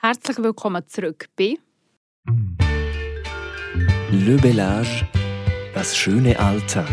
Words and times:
Herzlich 0.00 0.38
willkommen 0.38 0.86
zurück 0.86 1.26
bei 1.36 1.56
Le 4.10 4.36
Bellage, 4.36 5.08
das 5.74 5.96
schöne 5.96 6.38
Alter. 6.38 6.86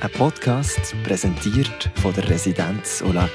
Ein 0.00 0.10
Podcast 0.12 0.94
präsentiert 1.04 1.90
von 1.96 2.12
der 2.14 2.28
Residenz 2.28 3.02
Olac. 3.02 3.30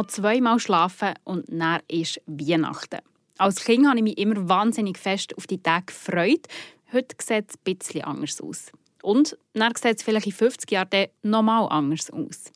noch 0.00 0.06
zweimal 0.06 0.58
schlafen 0.58 1.14
und 1.24 1.44
dann 1.48 1.80
ist 1.88 2.20
Weihnachten. 2.26 3.00
Als 3.38 3.64
Kind 3.64 3.86
habe 3.86 3.98
ich 3.98 4.02
mich 4.02 4.18
immer 4.18 4.48
wahnsinnig 4.48 4.98
fest 4.98 5.36
auf 5.36 5.46
die 5.46 5.62
Tage 5.62 5.86
gefreut. 5.86 6.46
Heute 6.92 7.16
sieht 7.20 7.50
es 7.50 7.56
ein 7.56 7.74
bisschen 7.74 8.04
anders 8.04 8.40
aus. 8.40 8.72
Und 9.02 9.36
dann 9.54 9.74
sieht 9.74 9.98
es 9.98 10.02
vielleicht 10.02 10.26
in 10.26 10.32
50 10.32 10.70
Jahren 10.70 11.06
nochmal 11.22 11.68
anders 11.70 12.10
aus. 12.10 12.52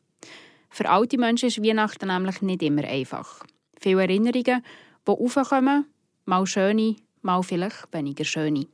Für 0.70 0.88
alte 0.88 1.18
Menschen 1.18 1.48
ist 1.48 1.62
Weihnachten 1.62 2.08
nämlich 2.08 2.42
nicht 2.42 2.62
immer 2.62 2.84
einfach. 2.84 3.44
Viele 3.80 4.02
Erinnerungen, 4.02 4.62
die 5.06 5.10
aufkommen, 5.10 5.86
mal 6.24 6.46
schöne, 6.46 6.96
mal 7.22 7.42
vielleicht 7.42 7.92
weniger 7.92 8.24
schöne. 8.24 8.66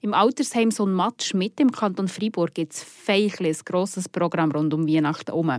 Im 0.00 0.14
Altersheim 0.14 0.72
so 0.72 0.84
ein 0.84 0.94
Matsch 0.94 1.32
mit 1.32 1.60
im 1.60 1.70
Kanton 1.70 2.08
Freiburg 2.08 2.54
gibt 2.54 2.72
es 2.72 2.84
ein 3.06 3.30
grosses 3.64 4.08
Programm 4.08 4.50
rund 4.50 4.74
um 4.74 4.88
Weihnachten 4.88 5.26
herum. 5.26 5.58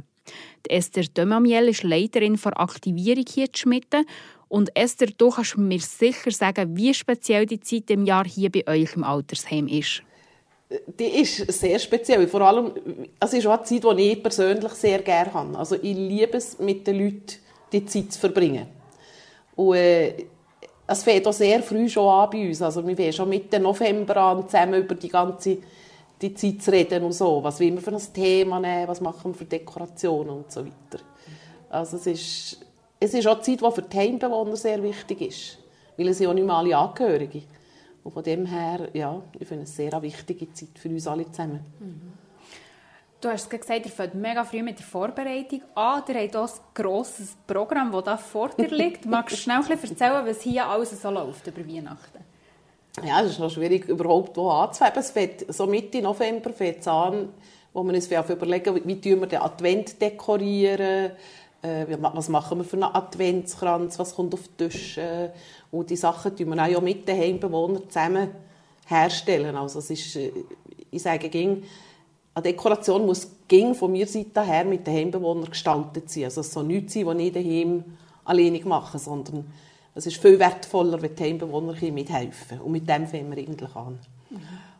Esther 0.67 1.03
Dömamiel 1.03 1.69
ist 1.69 1.83
Leiterin 1.83 2.35
der 2.43 2.59
Aktivierung 2.59 3.25
hier 3.27 3.51
zu 3.51 3.61
Schmitten. 3.61 4.05
Und 4.49 4.75
Esther, 4.75 5.07
du 5.17 5.29
kannst 5.29 5.57
mir 5.57 5.79
sicher 5.79 6.31
sagen, 6.31 6.75
wie 6.75 6.93
speziell 6.93 7.45
die 7.45 7.61
Zeit 7.61 7.89
im 7.89 8.05
Jahr 8.05 8.25
hier 8.25 8.51
bei 8.51 8.67
euch 8.67 8.95
im 8.95 9.05
Altersheim 9.05 9.67
ist 9.67 10.03
die 10.99 11.21
ist 11.21 11.51
sehr 11.51 11.79
speziell. 11.79 12.27
Vor 12.27 12.41
allem, 12.41 12.71
es 13.19 13.33
ist 13.33 13.45
auch 13.45 13.57
eine 13.57 13.63
Zeit, 13.63 13.83
die 13.97 14.11
ich 14.11 14.23
persönlich 14.23 14.71
sehr 14.73 14.99
gerne 14.99 15.33
habe. 15.33 15.57
Also 15.57 15.75
ich 15.75 15.95
liebe 15.95 16.37
es, 16.37 16.57
mit 16.59 16.87
den 16.87 16.99
Leuten 16.99 17.35
die 17.71 17.85
Zeit 17.85 18.11
zu 18.11 18.19
verbringen. 18.19 18.67
Und 19.55 19.75
äh, 19.75 20.25
es 20.87 21.03
fängt 21.03 21.27
auch 21.27 21.33
sehr 21.33 21.61
früh 21.61 21.87
schon 21.89 22.07
an 22.07 22.29
bei 22.29 22.47
uns. 22.47 22.61
Also 22.61 22.85
wir 22.85 22.95
fangen 22.95 23.13
schon 23.13 23.29
Mitte 23.29 23.59
November 23.59 24.17
an, 24.17 24.47
zusammen 24.47 24.83
über 24.83 24.95
die 24.95 25.09
ganze 25.09 25.57
die 26.21 26.33
Zeit 26.33 26.61
zu 26.61 26.71
reden 26.71 27.03
und 27.03 27.11
so. 27.11 27.43
Was 27.43 27.59
will 27.59 27.73
wir 27.73 27.81
für 27.81 27.91
ein 27.91 28.13
Thema 28.13 28.59
nehmen, 28.59 28.87
was 28.87 29.01
machen 29.01 29.31
wir 29.31 29.37
für 29.37 29.45
Dekorationen 29.45 30.29
und 30.29 30.51
so 30.51 30.61
weiter. 30.61 31.03
Also 31.69 31.97
es 31.97 32.07
ist, 32.07 32.65
es 32.99 33.13
ist 33.13 33.27
auch 33.27 33.33
eine 33.33 33.41
Zeit, 33.41 33.61
die 33.61 33.71
für 33.71 33.81
die 33.81 33.97
Heimbewohner 33.97 34.55
sehr 34.55 34.81
wichtig 34.81 35.21
ist. 35.21 35.57
Weil 35.97 36.07
es 36.07 36.17
sind 36.17 36.27
auch 36.27 36.33
nicht 36.33 36.45
mehr 36.45 36.55
alle 36.55 36.77
Angehörige. 36.77 37.41
Und 38.03 38.11
von 38.11 38.23
dem 38.23 38.45
her, 38.45 38.89
ja, 38.93 39.21
ich 39.39 39.47
finde 39.47 39.63
es 39.63 39.75
sehr 39.75 39.93
eine 39.93 40.01
wichtige 40.01 40.51
Zeit 40.51 40.77
für 40.77 40.89
uns 40.89 41.07
alle 41.07 41.29
zusammen. 41.31 41.61
Mhm. 41.79 42.13
Du 43.21 43.29
hast 43.29 43.49
gesagt, 43.49 43.85
ihr 43.85 43.91
fängt 43.91 44.15
mega 44.15 44.43
früh 44.43 44.61
mit 44.61 44.79
der 44.79 44.85
Vorbereitung 44.85 45.61
an. 45.75 46.03
Ihr 46.09 46.15
habt 46.15 46.35
auch 46.35 46.49
ein 46.49 46.59
grosses 46.73 47.37
Programm, 47.47 47.89
das 47.93 48.03
da 48.03 48.17
vor 48.17 48.49
dir 48.49 48.67
liegt. 48.69 49.05
Magst 49.05 49.37
du 49.37 49.39
schnell 49.39 49.59
ein 49.59 49.65
bisschen 49.65 49.91
erzählen, 49.91 50.25
was 50.25 50.41
hier 50.41 50.67
alles 50.67 51.01
so 51.01 51.09
läuft 51.09 51.47
über 51.47 51.65
Weihnachten? 51.65 52.19
Ja, 53.01 53.21
es 53.21 53.31
ist 53.31 53.39
noch 53.39 53.49
schwierig, 53.49 53.87
überhaupt 53.87 54.35
wo 54.35 54.49
anzufangen. 54.49 54.99
Es 54.99 55.11
fängt, 55.11 55.53
so 55.53 55.65
Mitte 55.65 56.01
November 56.01 56.51
fängt 56.51 56.81
es 56.81 56.87
an, 56.87 57.29
wo 57.71 57.83
wir 57.83 57.93
uns 57.93 58.07
überlegen, 58.07 58.75
wie 58.75 59.03
wir 59.03 59.27
den 59.27 59.41
Advent 59.41 60.01
dekorieren, 60.01 61.11
äh, 61.61 61.85
was 61.87 62.27
machen 62.27 62.57
wir 62.57 62.65
für 62.65 62.75
einen 62.75 62.83
Adventskranz, 62.83 63.97
was 63.97 64.15
kommt 64.15 64.33
auf 64.33 64.47
die 64.59 64.67
Tische. 64.67 65.31
Und 65.73 65.89
die 65.89 65.95
Sachen 65.95 66.35
tun 66.35 66.55
wir 66.55 66.77
auch 66.77 66.81
mit 66.83 67.07
den 67.07 67.17
Heimbewohnern 67.17 67.89
zusammen 67.89 68.29
herstellen. 68.85 69.55
Also 69.55 69.79
es 69.79 69.89
ist, 69.89 70.15
äh, 70.15 70.31
ich 70.91 71.01
sage, 71.01 71.29
ging, 71.29 71.63
eine 72.35 72.43
Dekoration 72.43 73.07
muss 73.07 73.27
ging 73.47 73.73
von 73.73 73.91
mir 73.91 74.05
Seite 74.05 74.43
her 74.43 74.65
mit 74.65 74.85
den 74.85 74.93
Heimbewohnern 74.95 75.49
gestaltet 75.49 76.11
sein. 76.11 76.25
Also 76.25 76.41
es 76.41 76.53
soll 76.53 76.65
nichts 76.65 76.93
sein, 76.93 77.07
was 77.07 77.17
ich 77.17 77.33
daheim 77.33 77.83
alleine 78.23 78.63
mache, 78.65 78.99
sondern 78.99 79.51
es 79.95 80.05
ist 80.05 80.17
viel 80.17 80.37
wertvoller, 80.37 81.01
wenn 81.01 81.15
die 81.15 81.23
Heimbewohner 81.23 81.73
mithelfen. 81.91 82.61
Und 82.61 82.71
mit 82.71 82.87
dem 82.87 83.07
fangen 83.07 83.35
wir 83.35 83.37
eigentlich 83.39 83.75
an. 83.75 83.97
Mhm. 84.29 84.39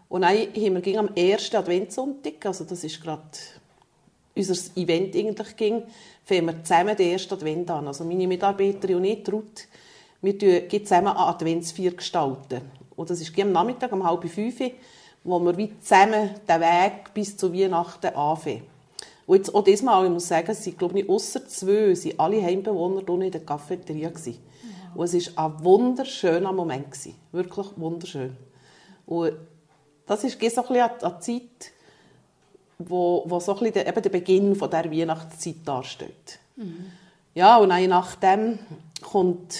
Und 0.09 0.21
dann 0.21 0.37
haben 0.37 0.85
wir 0.85 0.99
am 0.99 1.09
ersten 1.15 1.55
Adventssonntag, 1.55 2.45
also 2.45 2.65
das 2.65 2.83
ist 2.83 3.01
gerade 3.01 3.23
unser 4.35 4.55
Event 4.75 5.15
eigentlich 5.15 5.55
ging, 5.55 5.81
fangen 6.23 6.45
wir 6.45 6.63
zusammen 6.63 6.95
den 6.95 7.13
ersten 7.13 7.33
Advent 7.33 7.71
an. 7.71 7.87
Also 7.87 8.03
meine 8.03 8.27
Mitarbeiterin 8.27 8.97
und 8.97 9.05
ich, 9.05 9.27
Ruth, 9.31 9.67
wir 10.23 10.67
gestalten 10.67 10.87
zusammen 10.87 11.07
eine 11.07 11.19
Adventsfeier. 11.19 11.91
Gestalten. 11.91 12.61
Und 12.95 13.09
das 13.09 13.21
ist 13.21 13.37
am 13.39 13.51
Nachmittag 13.51 13.91
um 13.91 14.05
halb 14.05 14.27
fünf, 14.29 14.59
wo 15.23 15.39
wir 15.39 15.57
wie 15.57 15.79
zusammen 15.79 16.31
den 16.47 16.61
Weg 16.61 17.13
bis 17.13 17.37
zu 17.37 17.53
Weihnachten 17.53 18.15
anfangen. 18.15 18.63
Und 19.25 19.37
jetzt 19.37 19.55
auch 19.55 19.63
diesmal, 19.63 20.05
ich 20.05 20.11
muss 20.11 20.27
sagen, 20.27 20.51
es 20.51 20.63
sind, 20.63 20.77
glaube 20.77 20.99
ich, 20.99 21.09
außer 21.09 21.47
zwei, 21.47 21.95
sind 21.95 22.19
alle 22.19 22.43
Heimbewohner 22.43 23.03
hier 23.05 23.21
in 23.21 23.31
der 23.31 23.45
Cafeteria 23.45 24.09
gewesen. 24.09 24.37
Ja. 24.63 24.95
Und 24.95 25.13
es 25.13 25.35
war 25.37 25.45
ein 25.45 25.63
wunderschöner 25.63 26.51
Moment. 26.51 26.91
Gewesen. 26.91 27.15
Wirklich 27.31 27.67
wunderschön. 27.77 28.35
Und 29.05 29.33
das 30.05 30.23
ist 30.23 30.39
so 30.39 30.61
ein 30.61 30.67
bisschen 30.67 30.81
eine 30.81 31.19
Zeit, 31.19 31.71
wo, 32.79 33.23
wo 33.27 33.39
so 33.39 33.53
ein 33.53 33.59
bisschen 33.59 33.73
der, 33.73 33.87
eben 33.87 34.01
der 34.01 34.09
Beginn 34.09 34.55
von 34.55 34.69
der 34.69 34.91
Weihnachtszeit 34.91 35.55
darstellt. 35.65 36.39
Mhm. 36.57 36.91
Ja, 37.33 37.57
und 37.57 37.69
dann 37.69 37.89
nachdem 37.89 38.59
kommt 39.01 39.59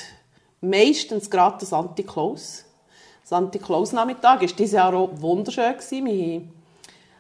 meistens 0.64 1.30
gerade 1.30 1.58
das 1.60 1.74
Anti-Klaus. 1.74 2.66
Das 3.22 3.34
Anti-Klaus-Nachmittag 3.34 4.42
war 4.42 4.48
dieses 4.48 4.72
Jahr 4.72 4.94
auch 4.94 5.10
wunderschön. 5.16 5.74
Gewesen. 5.74 6.06
Wir 6.06 6.14
haben 6.14 6.50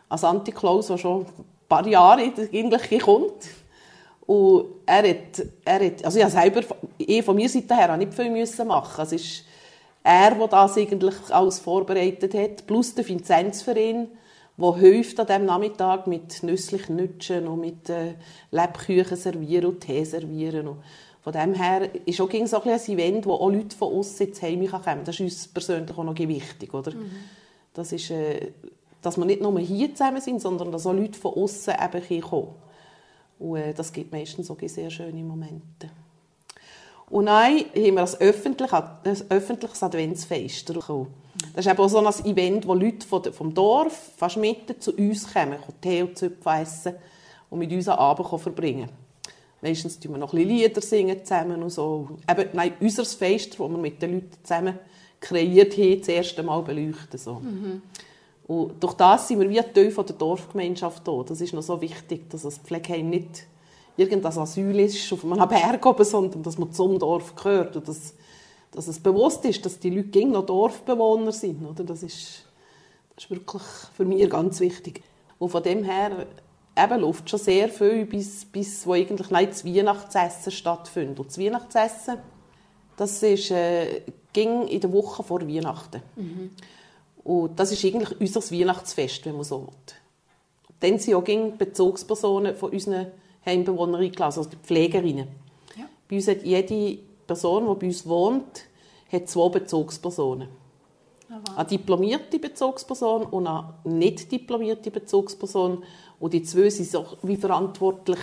einen 0.09 0.25
Anti-Klaus, 0.37 0.87
der 0.87 0.97
schon 0.97 1.21
ein 1.21 1.45
paar 1.67 1.87
Jahre 1.87 2.21
eigentlich 2.21 3.01
kommt. 3.01 3.49
Und 4.25 4.65
er 4.85 5.09
hat, 5.09 5.45
er 5.65 5.85
hat 5.85 6.05
also 6.05 6.19
ich 6.19 6.25
selber, 6.27 6.61
ich 6.97 7.23
von 7.23 7.35
meiner 7.35 7.49
Seite 7.49 7.75
her 7.75 7.97
nicht 7.97 8.13
viel 8.13 8.29
müssen 8.29 8.67
machen. 8.67 9.03
Es 9.03 9.11
ist 9.11 9.43
er, 10.03 10.35
der 10.35 10.47
das 10.47 10.77
eigentlich 10.77 11.15
alles 11.29 11.59
vorbereitet 11.59 12.33
hat, 12.33 12.67
plus 12.67 12.93
der 12.93 13.07
Vinzenzverein, 13.07 14.07
der 14.57 14.75
hilft 14.75 15.19
an 15.19 15.27
diesem 15.27 15.45
Nachmittag 15.45 16.07
mit 16.07 16.43
nüsslichen 16.43 16.97
Nütschen 16.97 17.47
und 17.47 17.61
mit 17.61 17.89
äh, 17.89 18.15
Lebkuchen 18.51 19.17
servieren 19.17 19.67
und 19.67 19.79
Tee 19.79 20.03
servieren. 20.03 20.67
Und 20.67 20.83
von 21.23 21.31
dem 21.31 21.53
her 21.53 21.89
ist 22.05 22.19
auch 22.19 22.29
so 22.29 22.61
ein, 22.61 22.69
ein 22.69 22.81
Event, 22.87 23.25
wo 23.25 23.35
auch 23.35 23.49
Leute 23.49 23.75
von 23.77 23.93
uns 23.93 24.19
ins 24.19 24.41
Heim 24.41 24.67
kommen 24.67 25.05
Das 25.05 25.15
ist 25.15 25.21
uns 25.21 25.47
persönlich 25.47 25.97
auch 25.97 26.03
noch 26.03 26.17
wichtig. 26.17 26.73
Oder? 26.73 26.91
Mhm. 26.91 27.11
Das 27.73 27.93
ist, 27.93 28.11
äh, 28.11 28.51
dass 29.01 29.17
wir 29.17 29.23
nicht 29.23 29.41
nur 29.41 29.57
hier 29.59 29.95
zusammen 29.95 30.19
sind, 30.19 30.41
sondern 30.41 30.71
dass 30.73 30.85
auch 30.85 30.91
Leute 30.91 31.17
von 31.17 31.33
außen 31.33 31.75
eben 31.81 32.21
kommen 32.21 32.49
Und 33.39 33.55
äh, 33.55 33.73
das 33.73 33.93
gibt 33.93 34.11
meistens 34.11 34.51
auch 34.51 34.57
sehr 34.65 34.89
schöne 34.89 35.23
Momente. 35.23 35.89
Und 37.09 37.27
dann 37.27 37.57
haben 37.57 37.73
wir 37.73 38.01
ein 38.01 38.15
öffentliches, 38.19 38.73
ein 38.73 39.17
öffentliches 39.29 39.81
Adventsfest. 39.81 40.69
Das 40.69 41.65
ist 41.65 41.67
eben 41.67 41.79
auch 41.79 41.87
so 41.87 41.99
ein 41.99 42.25
Event, 42.25 42.67
wo 42.67 42.73
Leute 42.73 43.07
vom 43.31 43.53
Dorf, 43.53 44.11
fast 44.17 44.35
mitten 44.35 44.81
zu 44.81 44.91
uns 44.93 45.31
kommen, 45.31 45.57
Tee 45.79 46.01
und 46.01 46.17
Zöpfe 46.17 46.49
essen 46.49 46.95
und 47.49 47.59
mit 47.59 47.71
uns 47.71 47.87
einen 47.87 47.99
Abend 47.99 48.27
verbringen 48.41 48.89
Meistens 49.63 49.97
singen 49.97 50.15
wir 50.15 50.17
noch 50.17 50.33
ein 50.33 50.39
bisschen 50.39 50.57
Lieder 50.57 50.81
singen 50.81 51.23
zusammen 51.23 51.63
und 51.63 51.69
so. 51.69 52.09
Eben, 52.29 52.49
nein, 52.51 52.73
unser 52.81 53.05
Fest, 53.05 53.53
das 53.53 53.59
wir 53.59 53.69
mit 53.69 54.01
den 54.01 54.15
Leuten 54.15 54.43
zusammen 54.43 54.77
kreiert 55.21 55.77
haben, 55.77 55.99
das 55.99 56.09
erste 56.09 56.43
Mal 56.43 56.61
beleuchten. 56.63 57.17
So. 57.17 57.35
Mhm. 57.35 57.81
Und 58.45 58.83
durch 58.83 58.93
das 58.95 59.29
sind 59.29 59.39
wir 59.39 59.49
wie 59.49 59.61
ein 59.61 59.73
Teil 59.73 59.89
von 59.89 60.05
der 60.05 60.17
Dorfgemeinschaft 60.17 61.07
hier. 61.07 61.23
Das 61.25 61.39
ist 61.39 61.53
noch 61.53 61.63
so 61.63 61.79
wichtig, 61.79 62.29
dass 62.29 62.41
das 62.41 62.57
Pflegeheim 62.57 63.09
nicht 63.09 63.47
irgendein 63.95 64.37
Asyl 64.37 64.77
ist 64.81 65.13
auf 65.13 65.23
einem 65.23 65.47
Berg 65.47 65.85
oben, 65.85 66.03
sondern 66.03 66.43
dass 66.43 66.57
man 66.57 66.73
zum 66.73 66.99
Dorf 66.99 67.33
gehört 67.33 67.77
und 67.77 67.87
dass, 67.87 68.15
dass 68.71 68.89
es 68.89 68.99
bewusst 68.99 69.45
ist, 69.45 69.65
dass 69.65 69.79
die 69.79 69.91
Leute 69.91 70.25
noch 70.25 70.45
Dorfbewohner 70.45 71.31
sind. 71.31 71.65
Oder? 71.65 71.85
Das, 71.85 72.03
ist, 72.03 72.43
das 73.15 73.23
ist 73.23 73.31
wirklich 73.31 73.63
für 73.95 74.03
mich 74.03 74.29
ganz 74.29 74.59
wichtig. 74.59 75.03
Und 75.39 75.49
von 75.49 75.63
dem 75.63 75.85
her 75.85 76.27
eben 76.75 77.01
läuft 77.01 77.29
schon 77.29 77.39
sehr 77.39 77.69
viel, 77.69 78.05
bis, 78.05 78.45
bis 78.45 78.85
wo 78.85 78.93
eigentlich 78.93 79.27
das 79.27 79.65
Weihnachtsessen 79.65 80.51
stattfindet. 80.51 81.19
Und 81.19 81.29
das 81.29 81.37
Weihnachtsessen, 81.37 82.17
das 82.97 83.23
ist, 83.23 83.51
äh, 83.51 84.01
ging 84.31 84.67
in 84.67 84.81
der 84.81 84.91
Woche 84.91 85.23
vor 85.23 85.41
Weihnachten. 85.47 86.01
Mhm. 86.15 86.51
Und 87.23 87.59
das 87.59 87.71
ist 87.71 87.85
eigentlich 87.85 88.19
unser 88.19 88.41
Weihnachtsfest, 88.51 89.25
wenn 89.25 89.35
man 89.35 89.43
so 89.43 89.61
will. 89.61 89.67
Dann 90.79 90.99
sind 90.99 91.13
auch 91.13 91.23
Bezugspersonen 91.23 92.55
von 92.55 92.71
unseren 92.71 93.07
Heimbewohner 93.45 93.99
eingeladen, 93.99 94.37
also 94.37 94.45
die 94.45 94.57
Pflegerinnen. 94.57 95.27
Ja. 95.77 95.85
Bei 96.09 96.15
uns 96.15 96.27
hat 96.27 96.43
jede 96.43 96.99
Person, 97.25 97.67
die 97.67 97.79
bei 97.79 97.87
uns 97.87 98.05
wohnt, 98.05 98.65
hat 99.11 99.29
zwei 99.29 99.49
Bezugspersonen. 99.49 100.49
Oh, 101.29 101.55
Eine 101.55 101.67
diplomierte 101.67 102.37
Bezugsperson 102.37 103.23
und 103.23 103.47
eine 103.47 103.73
nicht 103.85 104.31
diplomierte 104.31 104.91
Bezugsperson. 104.91 105.83
Und 106.23 106.33
die 106.33 106.41
zwei 106.41 106.69
sind 106.69 106.89
so 106.89 107.05
wie 107.23 107.35
verantwortlich, 107.35 108.21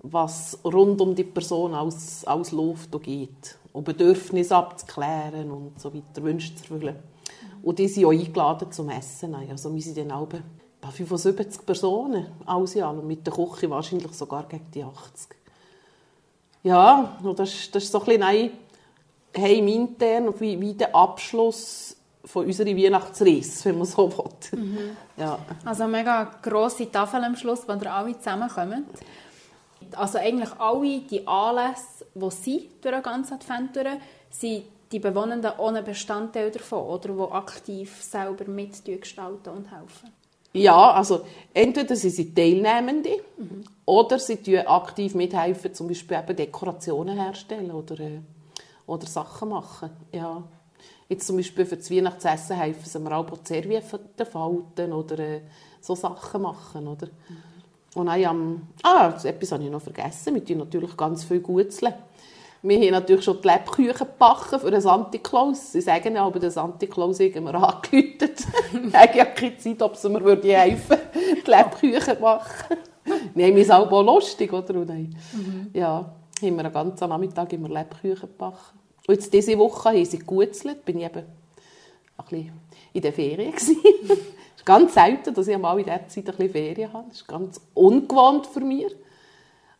was 0.00 0.58
rund 0.62 1.00
um 1.00 1.14
die 1.14 1.24
Person 1.24 1.74
aus, 1.74 2.22
ausläuft 2.26 2.94
und 2.94 3.02
geht. 3.02 3.56
Und 3.72 3.84
Bedürfnisse 3.84 4.54
abzuklären 4.54 5.50
und 5.50 5.80
so 5.80 5.94
weiter, 5.94 6.22
Wünsche 6.22 6.54
zu 6.54 6.74
erfüllen. 6.74 6.96
Und 7.62 7.78
die 7.78 7.88
sind 7.88 8.04
auch 8.04 8.10
eingeladen 8.10 8.70
zum 8.70 8.90
Essen. 8.90 9.34
Also 9.34 9.74
wir 9.74 9.80
sind 9.80 9.96
dann 9.96 10.10
auch 10.12 10.28
75 10.92 11.64
Personen, 11.64 12.26
alles 12.44 12.74
in. 12.74 13.06
Mit 13.06 13.26
der 13.26 13.32
Küche 13.32 13.70
wahrscheinlich 13.70 14.12
sogar 14.12 14.46
gegen 14.46 14.70
die 14.70 14.84
80. 14.84 15.30
Ja, 16.62 17.18
das, 17.22 17.70
das 17.70 17.84
ist 17.84 17.90
so 17.90 18.00
ein 18.02 18.18
bisschen 18.18 18.50
heimintern, 19.34 20.38
wie, 20.40 20.60
wie 20.60 20.74
der 20.74 20.94
Abschluss 20.94 21.96
von 22.28 22.44
unserer 22.44 22.76
Weihnachtsreise, 22.76 23.64
wenn 23.64 23.78
man 23.78 23.86
so 23.86 24.10
will. 24.12 24.60
Mhm. 24.60 24.96
Ja. 25.16 25.38
Also 25.64 25.84
eine 25.84 25.92
mega 25.92 26.24
grosse 26.42 26.90
Tafel 26.90 27.24
am 27.24 27.34
Schluss, 27.36 27.66
wo 27.66 27.72
ihr 27.72 27.92
alle 27.92 28.18
zusammenkommen. 28.18 28.84
Also 29.96 30.18
eigentlich 30.18 30.50
alle 30.58 31.00
die 31.00 31.26
Anlässe, 31.26 32.04
die 32.14 32.30
sind 32.30 32.84
durch 32.84 32.94
den 32.94 33.02
ganzen 33.02 33.34
Advent 33.34 33.74
durch, 33.74 33.86
sind 34.28 34.64
die 34.92 34.98
Bewohnenden 34.98 35.52
ohne 35.56 35.82
Bestandteil 35.82 36.50
davon, 36.50 36.80
oder 36.80 37.08
die 37.08 37.32
aktiv 37.32 38.02
selber 38.02 38.44
mitgestalten 38.44 39.52
und 39.54 39.70
helfen. 39.70 40.12
Ja, 40.52 40.92
also 40.92 41.24
entweder 41.54 41.96
sind 41.96 42.10
sie 42.10 42.34
Teilnehmende 42.34 43.22
mhm. 43.38 43.64
oder 43.86 44.18
sie 44.18 44.58
aktiv 44.58 45.14
mithelfen, 45.14 45.72
zum 45.72 45.88
Beispiel 45.88 46.18
eben 46.18 46.36
Dekorationen 46.36 47.18
herstellen 47.18 47.70
oder, 47.70 48.00
äh, 48.00 48.20
oder 48.86 49.06
Sachen 49.06 49.48
machen. 49.48 49.90
Ja. 50.12 50.42
Jetzt 51.08 51.26
zum 51.26 51.36
Beispiel 51.36 51.64
für 51.64 51.76
das 51.76 51.90
Weihnachtsessen 51.90 52.56
helfen 52.56 52.84
sie 52.84 52.98
mir 52.98 53.16
auch 53.16 53.26
Servietten 53.44 54.26
falten 54.26 54.92
oder 54.92 55.18
äh, 55.18 55.40
so 55.80 55.94
Sachen 55.94 56.42
machen. 56.42 56.86
Oder? 56.86 57.06
Mhm. 57.06 58.00
Und 58.00 58.06
dann 58.06 58.24
am, 58.24 58.68
ah, 58.82 59.14
etwas 59.24 59.52
habe 59.52 59.64
ich 59.64 59.70
noch 59.70 59.80
vergessen, 59.80 60.34
wir 60.34 60.44
tun 60.44 60.58
natürlich 60.58 60.96
ganz 60.96 61.24
viel 61.24 61.40
Gutzeln. 61.40 61.94
Wir 62.60 62.76
haben 62.80 62.90
natürlich 62.90 63.24
schon 63.24 63.40
die 63.40 63.48
Lebküche 63.48 64.04
gebacken 64.04 64.58
für 64.58 64.70
den 64.70 64.80
Santa 64.80 65.18
Claus. 65.18 65.72
Sie 65.72 65.80
sagen 65.80 66.16
ja, 66.16 66.24
aber 66.24 66.40
der 66.40 66.50
Santa 66.50 66.86
Claus 66.86 67.20
hat 67.20 67.34
mir 67.36 67.54
angeläutet. 67.54 68.40
ich 68.72 68.94
habe 68.94 69.16
ja 69.16 69.24
keine 69.26 69.56
Zeit, 69.58 69.80
ob 69.80 69.96
sie 69.96 70.08
mir 70.08 70.20
helfen 70.20 70.90
würden, 70.90 71.44
die 71.46 71.50
Lebküche 71.50 72.16
zu 72.16 72.20
machen. 72.20 72.76
Wir 73.34 73.46
haben 73.46 73.56
es 73.56 73.70
auch 73.70 74.02
lustig, 74.02 74.52
oder? 74.52 74.74
Mhm. 74.74 75.70
Ja, 75.72 76.12
haben 76.42 76.56
wir 76.56 76.64
einen 76.64 76.72
ganzen 76.72 77.08
Nachmittag 77.08 77.52
immer 77.52 77.68
Lebküche 77.68 78.26
gebacken. 78.26 78.77
Und 79.08 79.14
jetzt 79.14 79.32
diese 79.32 79.56
Woche 79.56 79.88
haben 79.88 80.04
sie 80.04 80.18
gegutzelt, 80.18 80.84
bin 80.84 80.98
ich 80.98 81.06
eben 81.06 81.24
ein 82.18 82.24
bisschen 82.28 82.52
in 82.92 83.00
der 83.00 83.12
Ferien 83.14 83.54
Es 83.54 83.68
ist 84.56 84.66
ganz 84.66 84.92
selten, 84.92 85.32
dass 85.32 85.48
ich 85.48 85.56
mal 85.56 85.78
in 85.78 85.86
dieser 85.86 86.06
Zeit 86.08 86.28
ein 86.28 86.36
bisschen 86.36 86.50
Ferien 86.50 86.92
habe. 86.92 87.08
Das 87.08 87.22
ist 87.22 87.26
ganz 87.26 87.58
ungewohnt 87.72 88.46
für 88.46 88.60
mich. 88.60 88.94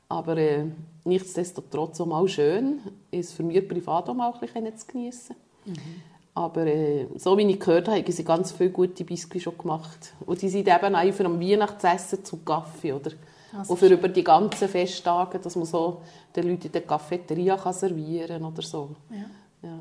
Aber 0.08 0.38
äh, 0.38 0.64
nichtsdestotrotz 1.04 2.00
auch 2.00 2.06
mal 2.06 2.26
schön, 2.26 2.80
ist 3.10 3.34
für 3.34 3.42
mich 3.42 3.68
privat 3.68 4.08
auch 4.08 4.14
mal 4.14 4.32
ein 4.32 4.40
bisschen 4.40 4.78
zu 4.78 4.86
genießen. 4.86 5.36
Mhm. 5.66 5.74
Aber 6.32 6.66
äh, 6.66 7.06
so 7.16 7.36
wie 7.36 7.42
ich 7.50 7.60
gehört 7.60 7.88
habe, 7.88 7.98
haben 7.98 8.10
sie 8.10 8.24
ganz 8.24 8.52
viele 8.52 8.70
gute 8.70 9.04
Biskuits 9.04 9.44
schon 9.44 9.58
gemacht. 9.58 10.14
Und 10.24 10.40
die 10.40 10.48
sind 10.48 10.66
eben 10.66 10.94
einfach 10.94 11.26
am 11.26 11.38
Weihnachtsessen 11.38 12.24
zu 12.24 12.38
Kaffee, 12.38 12.94
oder? 12.94 13.10
Also 13.56 13.72
und 13.72 13.78
für 13.78 13.86
über 13.86 14.08
die 14.08 14.24
ganzen 14.24 14.68
Festtage, 14.68 15.38
dass 15.38 15.56
man 15.56 15.64
so 15.64 16.02
den 16.34 16.48
Leuten 16.48 16.66
in 16.66 16.72
der 16.72 16.82
Cafeteria 16.82 17.56
kann 17.56 17.72
servieren 17.72 18.44
oder 18.44 18.62
so. 18.62 18.90
Ja. 19.10 19.68
Ja. 19.68 19.80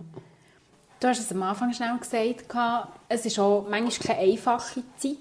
Du 1.00 1.08
hast 1.08 1.19
es 1.19 1.31
am 1.31 1.44
Anfang 1.44 1.74
schnell 1.74 1.96
gesagt, 1.98 2.46
es 3.08 3.25
ist 3.25 3.40
auch 3.40 3.66
manchmal 3.69 4.16
keine 4.16 4.31
einfache 4.31 4.81
Zeit 4.98 5.18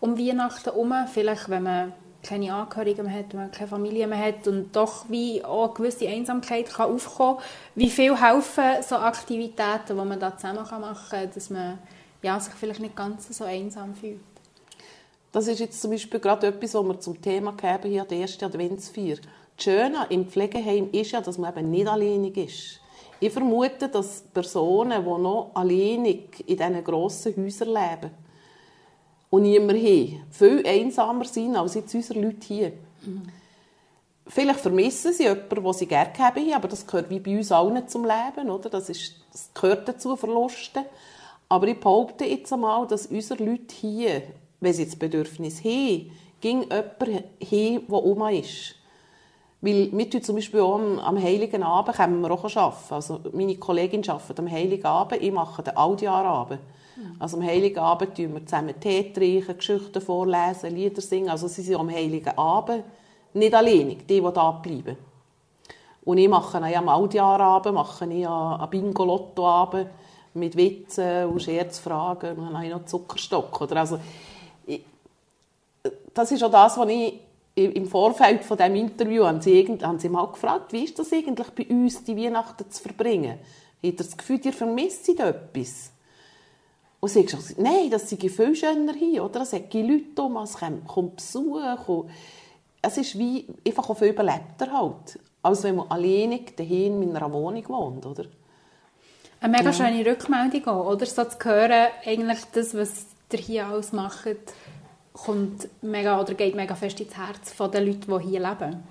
um 0.00 0.18
Weihnachten 0.18 0.64
herum. 0.64 0.92
Vielleicht, 1.10 1.48
wenn 1.48 1.62
man 1.62 1.92
keine 2.22 2.54
Angehörigen 2.54 3.06
mehr 3.06 3.18
hat, 3.18 3.32
wenn 3.32 3.40
man 3.40 3.50
keine 3.50 3.68
Familie 3.68 4.06
mehr 4.06 4.18
hat 4.18 4.46
und 4.46 4.74
doch 4.76 5.06
wie 5.08 5.44
auch 5.44 5.64
eine 5.64 5.74
gewisse 5.74 6.08
Einsamkeit 6.08 6.68
kann 6.68 6.90
aufkommen 6.90 7.38
kann. 7.38 7.44
Wie 7.74 7.90
viel 7.90 8.20
helfen 8.20 8.82
so 8.82 8.96
Aktivitäten, 8.96 9.88
die 9.88 9.94
man 9.94 10.20
da 10.20 10.36
zusammen 10.36 10.64
machen 10.80 11.08
kann, 11.10 11.30
dass 11.34 11.50
man 11.50 11.78
ja, 12.22 12.38
sich 12.38 12.52
vielleicht 12.54 12.80
nicht 12.80 12.94
ganz 12.94 13.26
so 13.36 13.44
einsam 13.44 13.94
fühlt? 13.94 14.20
Das 15.32 15.48
ist 15.48 15.60
jetzt 15.60 15.80
zum 15.80 15.90
Beispiel 15.90 16.20
gerade 16.20 16.48
etwas, 16.48 16.74
was 16.74 16.84
wir 16.84 17.00
zum 17.00 17.20
Thema 17.20 17.54
haben 17.62 17.90
hier 17.90 18.04
der 18.04 18.18
erste 18.18 18.46
Adventsfeier. 18.46 19.16
Das 19.56 19.64
Schöne 19.64 20.06
im 20.10 20.28
Pflegeheim 20.28 20.90
ist 20.92 21.12
ja, 21.12 21.22
dass 21.22 21.38
man 21.38 21.56
eben 21.56 21.70
nicht 21.70 21.88
alleinig 21.88 22.36
ist. 22.36 22.80
Ich 23.18 23.32
vermute, 23.32 23.88
dass 23.88 24.24
Personen, 24.34 25.02
die 25.02 25.08
noch 25.08 25.52
alleinig 25.54 26.44
in 26.46 26.56
diesen 26.56 26.84
grossen 26.84 27.34
Häusern 27.36 27.68
leben, 27.68 28.10
und 29.30 29.42
niemand 29.42 29.78
haben, 29.78 30.24
viel 30.30 30.66
einsamer 30.66 31.24
sein 31.24 31.56
als 31.56 31.74
jetzt 31.74 31.94
unsere 31.94 32.20
Leute 32.20 32.46
hier. 32.46 32.72
Mhm. 33.00 33.22
Vielleicht 34.26 34.60
vermissen 34.60 35.12
sie 35.14 35.22
jemanden, 35.22 35.64
den 35.64 35.72
sie 35.72 35.86
gerne 35.86 36.12
haben, 36.18 36.52
aber 36.52 36.68
das 36.68 36.86
gehört 36.86 37.08
wie 37.08 37.18
bei 37.18 37.38
uns 37.38 37.50
allen 37.50 37.88
zum 37.88 38.04
Leben. 38.04 38.50
Oder? 38.50 38.68
Das, 38.68 38.90
ist, 38.90 39.14
das 39.32 39.50
gehört 39.54 39.88
dazu, 39.88 40.16
Verluste. 40.16 40.84
Aber 41.48 41.66
ich 41.66 41.80
behaupte 41.80 42.26
jetzt 42.26 42.52
einmal, 42.52 42.86
dass 42.86 43.06
unsere 43.06 43.42
Leute 43.42 43.74
hier, 43.74 44.22
wenn 44.62 44.72
sie 44.72 44.84
das 44.84 44.96
Bedürfnis 44.96 45.62
haben, 45.64 46.10
ging 46.40 46.62
jemand 46.62 47.24
hin, 47.38 47.82
der 47.88 48.04
um 48.04 48.28
ist. 48.28 48.76
Weil 49.60 49.90
wir 49.92 50.10
tun 50.10 50.22
zum 50.22 50.36
Beispiel 50.36 50.60
auch 50.60 50.74
am, 50.76 50.98
am 50.98 51.22
Heiligen 51.22 51.62
Abend 51.62 51.96
können 51.96 52.20
wir 52.20 52.30
auch 52.30 52.56
arbeiten. 52.56 52.94
Also 52.94 53.20
meine 53.32 53.56
Kollegin 53.56 54.08
arbeitet 54.08 54.38
am 54.38 54.50
Heiligen 54.50 54.86
Abend, 54.86 55.22
ich 55.22 55.32
mache 55.32 55.62
den 55.62 55.76
Audiarabend. 55.76 56.60
Also 57.18 57.36
am 57.36 57.44
Heiligen 57.44 57.78
Abend 57.78 58.14
trinken 58.14 58.34
wir 58.34 58.46
zusammen 58.46 58.78
Tee 58.80 59.12
trinken, 59.12 59.56
Geschichten 59.56 60.00
vorlesen, 60.00 60.74
Lieder 60.74 61.00
singen. 61.00 61.28
Also 61.28 61.48
sie 61.48 61.62
sind 61.62 61.76
am 61.76 61.90
Heiligen 61.90 62.36
Abend 62.36 62.84
nicht 63.34 63.54
alleinig, 63.54 64.06
die, 64.06 64.20
die 64.20 64.32
da 64.32 64.50
bleiben. 64.50 64.96
Und 66.04 66.18
ich 66.18 66.28
mache 66.28 66.58
ja 66.68 66.78
am 66.78 66.88
Aldiarabend, 66.88 67.74
mache 67.74 68.04
ich 68.04 68.26
einen 68.26 68.70
Bingo-Lotto-Abend 68.70 69.88
mit 70.34 70.56
Witzen 70.56 71.26
und 71.26 71.42
Scherzfragen. 71.42 72.36
Und 72.36 72.46
dann 72.46 72.56
habe 72.56 72.66
ich 72.66 72.72
noch 72.72 72.84
Zuckerstock. 72.84 73.60
Oder 73.60 73.76
also, 73.76 73.98
das 76.14 76.32
ist 76.32 76.42
auch 76.42 76.50
das, 76.50 76.76
was 76.76 76.88
ich 76.88 77.20
im 77.54 77.86
Vorfeld 77.86 78.44
von 78.44 78.56
diesem 78.56 78.76
Interview 78.76 79.24
haben 79.24 79.40
sie, 79.40 79.66
haben 79.82 79.98
sie 79.98 80.08
mal 80.08 80.26
gefragt, 80.26 80.72
wie 80.72 80.84
ist 80.84 80.98
das 80.98 81.12
eigentlich 81.12 81.50
bei 81.50 81.66
uns, 81.66 82.02
die 82.04 82.16
Weihnachten 82.16 82.70
zu 82.70 82.82
verbringen? 82.82 83.38
Habt 83.38 83.82
ihr 83.82 83.92
das 83.92 84.16
Gefühl, 84.16 84.40
ihr 84.44 84.52
vermisst 84.52 85.08
etwas? 85.08 85.90
Und 87.00 87.08
sie 87.08 87.20
hat 87.20 87.26
gesagt, 87.26 87.58
nein, 87.58 87.90
das 87.90 88.08
sei 88.08 88.16
viel 88.16 88.54
schöner 88.54 88.94
hier, 88.94 89.24
oder? 89.24 89.42
Es 89.42 89.52
hat 89.52 89.74
Leute 89.74 90.22
um, 90.22 90.36
es 90.36 90.56
kommt 90.86 91.16
Besuch. 91.16 91.88
Und 91.88 92.10
es 92.80 92.96
ist 92.96 93.18
wie 93.18 93.46
einfach 93.66 93.90
auch 93.90 93.98
viel 93.98 94.10
überlebter 94.10 94.72
halt, 94.72 95.18
als 95.42 95.64
wenn 95.64 95.76
man 95.76 95.90
alleinig 95.90 96.56
daheim 96.56 97.02
in 97.02 97.16
einer 97.16 97.32
Wohnung 97.32 97.68
wohnt, 97.68 98.06
oder? 98.06 98.24
Eine 99.40 99.58
mega 99.58 99.70
ja. 99.70 99.72
schöne 99.72 100.06
Rückmeldung 100.06 100.66
auch, 100.68 100.92
oder? 100.92 101.04
So 101.04 101.24
zu 101.24 101.36
hören, 101.42 101.88
eigentlich 102.06 102.38
das, 102.52 102.72
was 102.76 103.06
ihr 103.32 103.38
hier 103.40 103.66
alles 103.66 103.92
macht, 103.92 104.54
kommt 105.12 105.68
mega, 105.82 106.20
oder 106.20 106.34
geht 106.34 106.54
mega 106.54 106.74
fest 106.74 107.00
ins 107.00 107.16
Herz 107.16 107.52
von 107.52 107.70
den 107.70 107.86
Leuten, 107.86 108.18
die 108.18 108.28
hier 108.30 108.40
leben. 108.40 108.82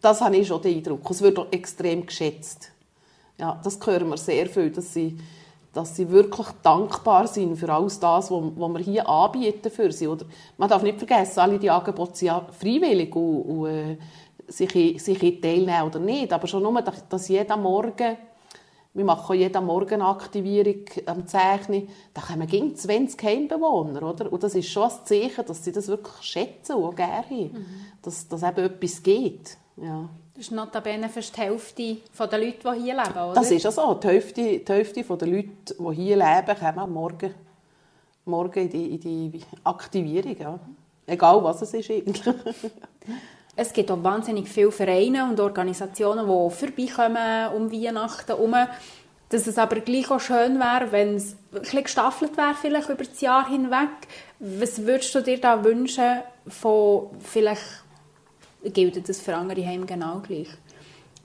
Das 0.00 0.20
habe 0.20 0.36
ich 0.36 0.46
schon 0.46 0.62
den 0.62 0.76
Eindruck. 0.76 1.10
Es 1.10 1.22
wird 1.22 1.38
auch 1.38 1.50
extrem 1.50 2.06
geschätzt. 2.06 2.70
Ja, 3.38 3.60
das 3.64 3.78
hören 3.84 4.08
wir 4.08 4.16
sehr 4.16 4.46
viel, 4.46 4.70
dass 4.70 4.92
sie 4.92 5.18
dass 5.74 5.96
sie 5.96 6.08
wirklich 6.08 6.46
dankbar 6.62 7.26
sind 7.26 7.56
für 7.56 7.68
alles 7.68 7.98
das, 7.98 8.30
was, 8.30 8.42
wir 8.56 8.78
hier 8.78 9.08
anbieten 9.08 9.70
für 9.70 9.90
sie. 9.92 10.06
Oder 10.06 10.24
man 10.56 10.68
darf 10.68 10.82
nicht 10.82 10.98
vergessen, 10.98 11.40
alle 11.40 11.58
die 11.58 11.68
Angebote 11.68 12.16
sind 12.16 12.28
ja 12.28 12.46
freiwillig 12.52 13.14
und, 13.14 13.42
und 13.42 13.66
äh, 13.66 13.96
sie 14.46 14.66
können 14.66 15.40
teilnehmen 15.42 15.82
oder 15.82 15.98
nicht. 15.98 16.32
Aber 16.32 16.46
schon 16.46 16.62
nur, 16.62 16.80
dass, 16.80 17.06
dass 17.08 17.28
jeder 17.28 17.56
Morgen, 17.56 18.16
wir 18.94 19.04
machen 19.04 19.36
jeden 19.36 19.66
Morgen 19.66 20.02
Aktivierung 20.02 20.84
am 21.06 21.26
Zeichnen, 21.26 21.88
da 22.14 22.20
kommen 22.22 22.46
gegen 22.46 22.76
20 22.76 23.20
Heimbewohner, 23.22 24.02
oder? 24.04 24.32
Und 24.32 24.42
das 24.42 24.54
ist 24.54 24.68
schon 24.68 24.84
ein 24.84 25.04
Zeichen, 25.04 25.44
dass 25.44 25.64
sie 25.64 25.72
das 25.72 25.88
wirklich 25.88 26.22
schätzen 26.22 26.76
und 26.76 26.84
auch 26.84 26.94
gerne 26.94 27.24
haben, 27.24 27.52
mhm. 27.52 27.66
dass, 28.02 28.28
dass 28.28 28.44
eben 28.44 28.64
etwas 28.64 29.02
geht. 29.02 29.56
Ja. 29.76 30.08
Das 30.34 30.46
ist 30.46 30.52
notabene 30.52 31.08
fast 31.08 31.36
die 31.36 31.40
Hälfte 31.40 31.96
der 32.18 32.38
Leute, 32.38 32.58
die 32.58 32.82
hier 32.82 32.94
leben, 32.94 33.10
oder? 33.10 33.32
Das 33.34 33.50
ist 33.50 33.64
ja 33.64 33.72
so. 33.72 33.94
Die 33.94 34.06
Hälfte, 34.06 34.58
die 34.60 34.72
Hälfte 34.72 35.02
der 35.02 35.28
Leute, 35.28 35.48
die 35.78 35.94
hier 35.94 36.16
leben, 36.16 36.58
kommen 36.58 36.92
morgen, 36.92 37.34
morgen 38.24 38.58
in, 38.60 38.70
die, 38.70 38.94
in 38.94 39.00
die 39.00 39.40
Aktivierung. 39.64 40.36
Ja. 40.38 40.58
Egal, 41.06 41.42
was 41.42 41.62
es 41.62 41.74
ist 41.74 41.90
eigentlich. 41.90 42.22
es 43.56 43.72
gibt 43.72 43.90
auch 43.90 44.02
wahnsinnig 44.02 44.48
viele 44.48 44.72
Vereine 44.72 45.24
und 45.28 45.38
Organisationen, 45.38 46.26
die 46.26 46.54
vorbeikommen 46.54 47.52
um 47.54 47.72
Weihnachten 47.72 48.26
herum. 48.26 48.54
Dass 49.28 49.46
es 49.46 49.58
aber 49.58 49.80
gleich 49.80 50.10
auch 50.10 50.20
schön 50.20 50.58
wäre, 50.58 50.92
wenn 50.92 51.16
es 51.16 51.36
ein 51.52 51.60
bisschen 51.60 51.84
gestaffelt 51.84 52.36
wäre, 52.36 52.54
vielleicht 52.60 52.88
über 52.88 53.04
das 53.04 53.20
Jahr 53.20 53.48
hinweg. 53.48 53.88
Was 54.38 54.84
würdest 54.84 55.14
du 55.14 55.22
dir 55.22 55.40
da 55.40 55.64
wünschen 55.64 56.22
von 56.46 57.10
vielleicht 57.20 57.84
gilt 58.64 59.08
das 59.08 59.20
für 59.20 59.34
andere 59.34 59.64
Heime 59.66 59.86
genau 59.86 60.20
gleich. 60.20 60.48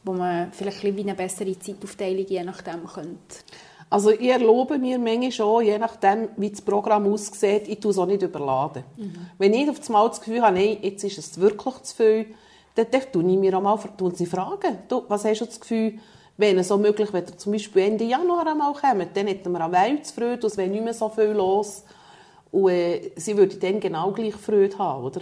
Wo 0.03 0.13
man 0.13 0.51
vielleicht 0.51 0.83
ein 0.83 0.95
wie 0.95 1.01
eine 1.01 1.13
bessere 1.13 1.57
Zeitaufteilung 1.57 2.25
je 2.25 2.43
nachdem 2.43 2.85
könnte. 2.85 3.37
Also 3.89 4.11
ich 4.11 4.29
erlaube 4.29 4.77
mir 4.77 4.99
manchmal 4.99 5.31
schon, 5.31 5.65
je 5.65 5.77
nachdem, 5.79 6.29
wie 6.37 6.51
das 6.51 6.61
Programm 6.61 7.11
aussieht, 7.11 7.67
ich 7.67 7.79
tue 7.79 7.91
es 7.91 7.97
auch 7.97 8.05
nicht 8.05 8.21
überladen. 8.21 8.83
Mhm. 8.97 9.27
Wenn 9.37 9.53
ich 9.53 9.69
auf 9.69 9.79
einmal 9.87 10.09
das 10.09 10.19
Gefühl 10.19 10.41
habe, 10.41 10.55
nein, 10.55 10.77
jetzt 10.81 11.03
ist 11.03 11.17
es 11.17 11.39
wirklich 11.39 11.81
zu 11.81 11.95
viel, 11.95 12.25
dann, 12.75 12.87
dann 12.91 13.01
tue 13.11 13.23
ich 13.23 13.37
mir 13.37 13.57
auch 13.57 13.61
mal 13.61 13.79
sie 14.13 14.25
fragen, 14.27 14.77
du, 14.87 15.03
was 15.07 15.25
hast 15.25 15.41
du 15.41 15.45
das 15.45 15.59
Gefühl, 15.59 15.99
wenn 16.37 16.57
es 16.57 16.67
so 16.67 16.77
möglich 16.77 17.11
wäre, 17.11 17.35
zum 17.35 17.51
Beispiel 17.51 17.81
Ende 17.81 18.05
Januar 18.05 18.47
einmal 18.47 18.73
kommen, 18.73 19.09
dann 19.13 19.27
hätten 19.27 19.51
wir 19.51 19.65
auch 19.65 19.71
Weihnachtsfreude, 19.71 20.47
es 20.47 20.55
wäre 20.55 20.69
nicht 20.69 20.83
mehr 20.83 20.93
so 20.93 21.09
viel 21.09 21.31
los. 21.31 21.83
Und 22.51 22.69
äh, 22.69 23.11
sie 23.15 23.35
würde 23.35 23.57
dann 23.57 23.79
genau 23.79 24.11
gleich 24.11 24.35
Freude 24.35 24.77
haben, 24.77 25.03
oder? 25.03 25.21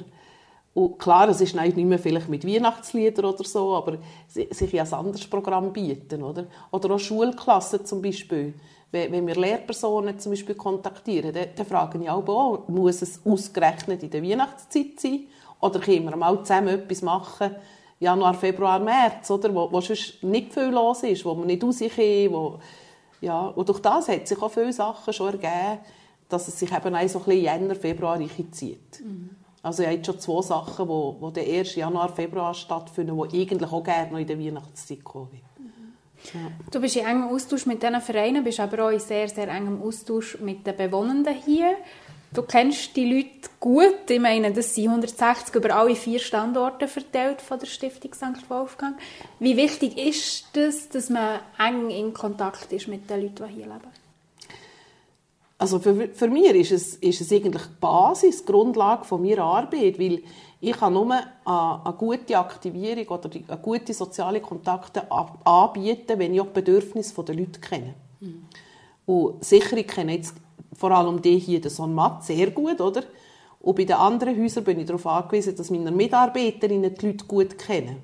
Und 0.77 0.99
klar, 0.99 1.27
es 1.27 1.41
ist 1.41 1.55
nicht 1.55 1.75
mehr 1.75 1.97
vielleicht 1.97 2.29
mit 2.29 2.45
Weihnachtsliedern 2.45 3.25
oder 3.25 3.43
so, 3.43 3.75
aber 3.75 3.97
sich 4.27 4.71
ja 4.71 4.83
ein 4.83 4.93
anderes 4.93 5.25
Programm 5.25 5.73
bieten, 5.73 6.21
oder? 6.21 6.45
Oder 6.69 6.91
auch 6.91 6.99
Schulklassen 6.99 7.83
zum 7.83 7.99
Beispiel. 7.99 8.53
Wenn 8.91 9.25
wir 9.25 9.33
Lehrpersonen 9.33 10.19
zum 10.19 10.33
Beispiel 10.33 10.53
kontaktieren, 10.53 11.33
dann, 11.33 11.47
dann 11.55 11.65
frage 11.65 11.97
ich 11.99 12.07
auch, 12.07 12.67
muss 12.67 13.01
es 13.01 13.19
ausgerechnet 13.25 14.03
in 14.03 14.11
der 14.11 14.21
Weihnachtszeit 14.21 14.99
sein? 14.99 15.21
Oder 15.61 15.79
können 15.79 16.03
wir 16.11 16.15
mal 16.15 16.43
zusammen 16.43 16.67
etwas 16.67 17.01
machen, 17.01 17.55
Januar, 17.99 18.35
Februar, 18.35 18.77
März, 18.77 19.31
oder? 19.31 19.55
Wo, 19.55 19.71
wo 19.71 19.81
sonst 19.81 20.21
nicht 20.21 20.53
viel 20.53 20.69
los 20.69 21.01
ist, 21.01 21.25
wo 21.25 21.33
man 21.33 21.47
nicht 21.47 21.63
rauskommen, 21.63 22.31
wo, 22.31 22.59
ja, 23.21 23.47
und 23.47 23.67
durch 23.67 23.79
das 23.79 24.09
hat 24.09 24.27
sich 24.27 24.39
auch 24.39 24.51
viele 24.51 24.71
Sachen 24.71 25.11
schon 25.11 25.41
ergeben, 25.41 25.79
dass 26.29 26.47
es 26.47 26.59
sich 26.59 26.71
eben 26.71 26.93
auch 26.93 27.09
so 27.09 27.17
ein 27.17 27.25
bisschen 27.25 27.41
Jänner, 27.41 27.73
Februar 27.73 28.19
zieht. 28.51 29.01
Mhm. 29.03 29.31
Also 29.63 29.83
ich 29.83 29.89
habe 29.89 30.05
schon 30.05 30.19
zwei 30.19 30.41
Sachen, 30.41 30.85
die, 30.85 30.91
wo 30.91 31.31
der 31.31 31.43
1. 31.43 31.75
Januar, 31.75 32.09
Februar 32.09 32.53
stattfinden, 32.53 33.17
die 33.29 33.41
eigentlich 33.41 33.71
auch 33.71 33.83
gerne 33.83 34.11
noch 34.11 34.19
in 34.19 34.27
der 34.27 34.39
Weihnachtszeit 34.39 35.03
kommen. 35.03 35.41
Mhm. 35.57 35.93
Ja. 36.33 36.51
Du 36.71 36.79
bist 36.79 36.95
in 36.95 37.05
engem 37.05 37.29
Austausch 37.29 37.65
mit 37.65 37.81
diesen 37.81 38.01
Vereinen, 38.01 38.43
bist 38.43 38.59
aber 38.59 38.85
auch 38.85 38.89
in 38.89 38.99
sehr, 38.99 39.27
sehr 39.27 39.47
engem 39.49 39.81
Austausch 39.81 40.39
mit 40.39 40.65
den 40.65 40.75
Bewohnenden 40.75 41.35
hier. 41.45 41.75
Du 42.33 42.41
kennst 42.41 42.95
die 42.95 43.05
Leute 43.05 43.49
gut. 43.59 44.09
Ich 44.09 44.19
meine, 44.19 44.51
das 44.51 44.75
sind 44.75 44.89
160 44.89 45.55
über 45.55 45.75
alle 45.75 45.95
vier 45.95 46.19
Standorte 46.19 46.87
verteilt 46.87 47.41
von 47.41 47.57
der 47.57 47.67
Stiftung 47.67 48.13
St. 48.13 48.49
Wolfgang. 48.49 48.97
Wie 49.39 49.55
wichtig 49.55 49.97
ist 49.97 50.45
das, 50.53 50.89
dass 50.89 51.09
man 51.09 51.39
eng 51.57 51.89
in 51.89 52.13
Kontakt 52.13 52.71
ist 52.73 52.87
mit 52.87 53.09
den 53.09 53.21
Leuten, 53.21 53.47
die 53.47 53.53
hier 53.55 53.65
leben? 53.65 54.06
Also 55.59 55.79
für, 55.79 56.09
für 56.13 56.27
mich 56.27 56.45
ist 56.51 56.71
es, 56.71 56.95
ist 56.97 57.21
es 57.21 57.31
eigentlich 57.31 57.63
die 57.63 57.79
Basis, 57.79 58.45
die 58.45 58.51
Grundlage 58.51 59.05
von 59.05 59.21
meiner 59.21 59.43
Arbeit, 59.43 59.99
weil 59.99 60.21
ich 60.59 60.73
kann 60.73 60.93
nur 60.93 61.11
eine, 61.11 61.25
eine 61.45 61.95
gute 61.97 62.37
Aktivierung 62.37 63.07
oder 63.07 63.29
eine 63.47 63.57
gute 63.59 63.93
soziale 63.93 64.39
Kontakte 64.39 65.11
anbieten, 65.11 66.19
wenn 66.19 66.33
ich 66.33 66.41
auch 66.41 66.47
die 66.47 66.61
Bedürfnisse 66.61 67.23
der 67.23 67.35
Leute 67.35 67.59
kenne. 67.59 67.95
Mhm. 68.19 68.45
Und 69.05 69.43
sicher, 69.43 69.77
ich 69.77 69.87
kenne 69.87 70.15
jetzt 70.15 70.35
vor 70.73 70.91
allem 70.91 71.21
die 71.21 71.39
hier, 71.39 71.61
den 71.61 71.71
Sohn 71.71 71.93
Matt, 71.93 72.23
sehr 72.23 72.51
gut, 72.51 72.79
oder? 72.79 73.03
Und 73.59 73.75
bei 73.75 73.85
den 73.85 73.95
anderen 73.95 74.41
Häusern 74.41 74.63
bin 74.63 74.79
ich 74.79 74.85
darauf 74.85 75.07
angewiesen, 75.07 75.55
dass 75.55 75.71
meine 75.71 75.91
Mitarbeiterinnen 75.91 76.93
die 76.93 77.05
Leute 77.07 77.25
gut 77.25 77.57
kennen. 77.57 77.97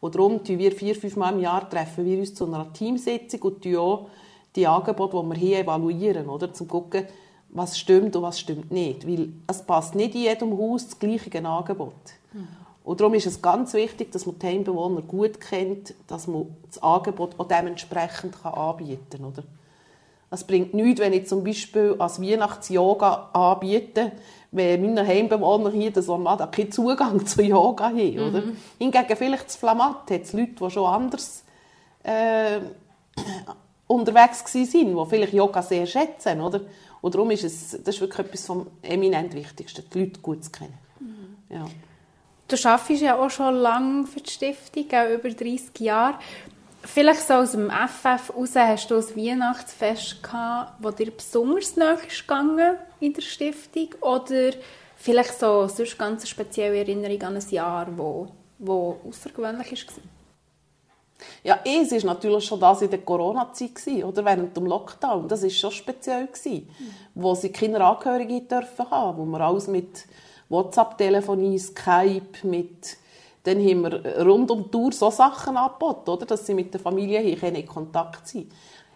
Und 0.00 0.14
darum 0.14 0.42
treffen 0.42 0.58
wir 0.58 0.72
vier, 0.72 0.94
fünf 0.94 1.16
Mal 1.16 1.34
im 1.34 1.40
Jahr 1.40 1.68
treffen 1.68 2.04
wir 2.04 2.18
uns 2.18 2.34
zu 2.34 2.46
einer 2.46 2.72
Teamsitzung 2.72 3.40
und 3.42 3.66
auch 3.76 4.08
die 4.56 4.66
Angebote, 4.66 5.16
die 5.16 5.30
wir 5.30 5.36
hier 5.36 5.58
evaluieren, 5.60 6.28
oder? 6.28 6.52
Zum 6.52 6.68
gucken, 6.68 7.06
was 7.50 7.78
stimmt 7.78 8.14
und 8.16 8.22
was 8.22 8.38
stimmt 8.38 8.70
nicht. 8.70 9.06
Weil 9.06 9.30
es 9.46 9.62
passt 9.62 9.94
nicht 9.94 10.14
in 10.14 10.22
jedem 10.22 10.58
Haus 10.58 10.86
das 10.86 10.98
gleiche 10.98 11.44
Angebot. 11.44 11.94
Mhm. 12.32 12.48
Und 12.84 13.00
darum 13.00 13.14
ist 13.14 13.26
es 13.26 13.40
ganz 13.40 13.72
wichtig, 13.72 14.12
dass 14.12 14.26
man 14.26 14.38
die 14.38 14.46
Heimbewohner 14.46 15.00
gut 15.00 15.40
kennt, 15.40 15.94
dass 16.06 16.26
man 16.26 16.54
das 16.66 16.82
Angebot 16.82 17.38
auch 17.38 17.48
dementsprechend 17.48 18.44
anbieten 18.44 19.06
kann. 19.10 19.24
Oder? 19.24 19.42
Es 20.30 20.44
bringt 20.44 20.74
nichts, 20.74 21.00
wenn 21.00 21.12
ich 21.12 21.26
zum 21.26 21.44
Beispiel 21.44 21.94
als 21.98 22.20
Weihnachts-Yoga 22.20 23.30
anbiete, 23.32 24.12
wenn 24.50 24.82
meine 24.82 25.06
Heimbewohner 25.06 25.70
hier 25.70 25.92
das 25.92 26.06
Sommer 26.06 26.36
keinen 26.48 26.72
Zugang 26.72 27.24
zu 27.24 27.42
Yoga 27.42 27.86
haben. 27.86 28.14
Mhm. 28.16 28.28
Oder? 28.28 28.42
Hingegen 28.78 29.16
vielleicht 29.16 29.46
das 29.46 29.56
Flamat 29.56 30.10
hat 30.10 30.22
es 30.22 30.32
Leute, 30.32 30.52
die 30.60 30.70
schon 30.70 30.86
anders 30.86 31.44
äh, 32.02 32.58
unterwegs 33.94 34.44
waren, 34.54 35.04
die 35.04 35.10
vielleicht 35.10 35.32
Yoga 35.32 35.62
sehr 35.62 35.86
schätzen. 35.86 36.40
Oder? 36.40 36.60
Und 37.00 37.14
darum 37.14 37.30
ist 37.30 37.44
es 37.44 37.70
das 37.70 37.94
ist 37.94 38.00
wirklich 38.00 38.26
etwas 38.26 38.46
vom 38.46 38.66
eminent 38.82 39.34
Wichtigsten, 39.34 39.84
die 39.92 40.00
Leute 40.00 40.20
gut 40.20 40.44
zu 40.44 40.50
kennen. 40.50 40.74
Mhm. 41.00 41.36
Ja. 41.54 41.66
Du 42.48 42.56
arbeitest 42.68 43.02
ja 43.02 43.18
auch 43.18 43.30
schon 43.30 43.54
lange 43.54 44.06
für 44.06 44.20
die 44.20 44.30
Stiftung, 44.30 44.86
auch 44.92 45.10
über 45.10 45.30
30 45.30 45.80
Jahre. 45.80 46.18
Vielleicht 46.82 47.26
so 47.26 47.34
aus 47.34 47.52
dem 47.52 47.70
FF 47.70 48.34
raus 48.36 48.50
hast 48.54 48.90
du 48.90 48.96
ein 48.96 49.16
Weihnachtsfest 49.16 50.22
gehabt, 50.22 50.84
das 50.84 50.94
dir 50.96 51.10
besonders 51.10 51.76
nahe 51.76 51.98
ist 52.06 52.20
gegangen 52.20 52.76
in 53.00 53.14
der 53.14 53.22
Stiftung? 53.22 53.88
Oder 54.02 54.50
vielleicht 54.96 55.38
so 55.38 55.66
sonst 55.68 55.98
ganz 55.98 56.28
spezielle 56.28 56.78
Erinnerung 56.78 57.22
an 57.22 57.36
ein 57.36 57.50
Jahr, 57.50 57.86
wo, 57.96 58.28
wo 58.58 59.00
außergewöhnlich 59.08 59.86
war? 59.86 60.04
Ja, 61.42 61.60
es 61.64 61.92
war 61.92 62.14
natürlich 62.14 62.44
schon 62.44 62.60
das 62.60 62.82
in 62.82 62.90
der 62.90 63.00
Corona-Zeit, 63.00 64.04
oder 64.04 64.24
während 64.24 64.56
dem 64.56 64.66
Lockdown. 64.66 65.28
Das 65.28 65.42
war 65.42 65.50
schon 65.50 65.70
speziell, 65.70 66.26
gewesen, 66.26 66.68
mhm. 66.78 66.94
wo 67.14 67.34
sie 67.34 67.50
keine 67.50 67.84
Angehörige 67.84 68.40
dürfen 68.40 68.90
haben, 68.90 69.18
wo 69.18 69.24
wir 69.24 69.40
alles 69.40 69.66
mit 69.66 70.06
WhatsApp-Telefonie, 70.48 71.58
Skype, 71.58 72.46
mit 72.46 72.96
dann 73.44 73.58
haben 73.58 73.82
wir 73.82 74.24
rund 74.24 74.50
um 74.50 74.64
die 74.64 74.70
Tour 74.70 74.90
so 74.92 75.10
Sachen 75.10 75.56
angeboten, 75.56 76.10
oder? 76.10 76.24
dass 76.26 76.46
sie 76.46 76.54
mit 76.54 76.72
der 76.72 76.80
Familie 76.80 77.20
hier 77.20 77.42
in 77.42 77.66
Kontakt 77.66 78.26
sind. 78.26 78.50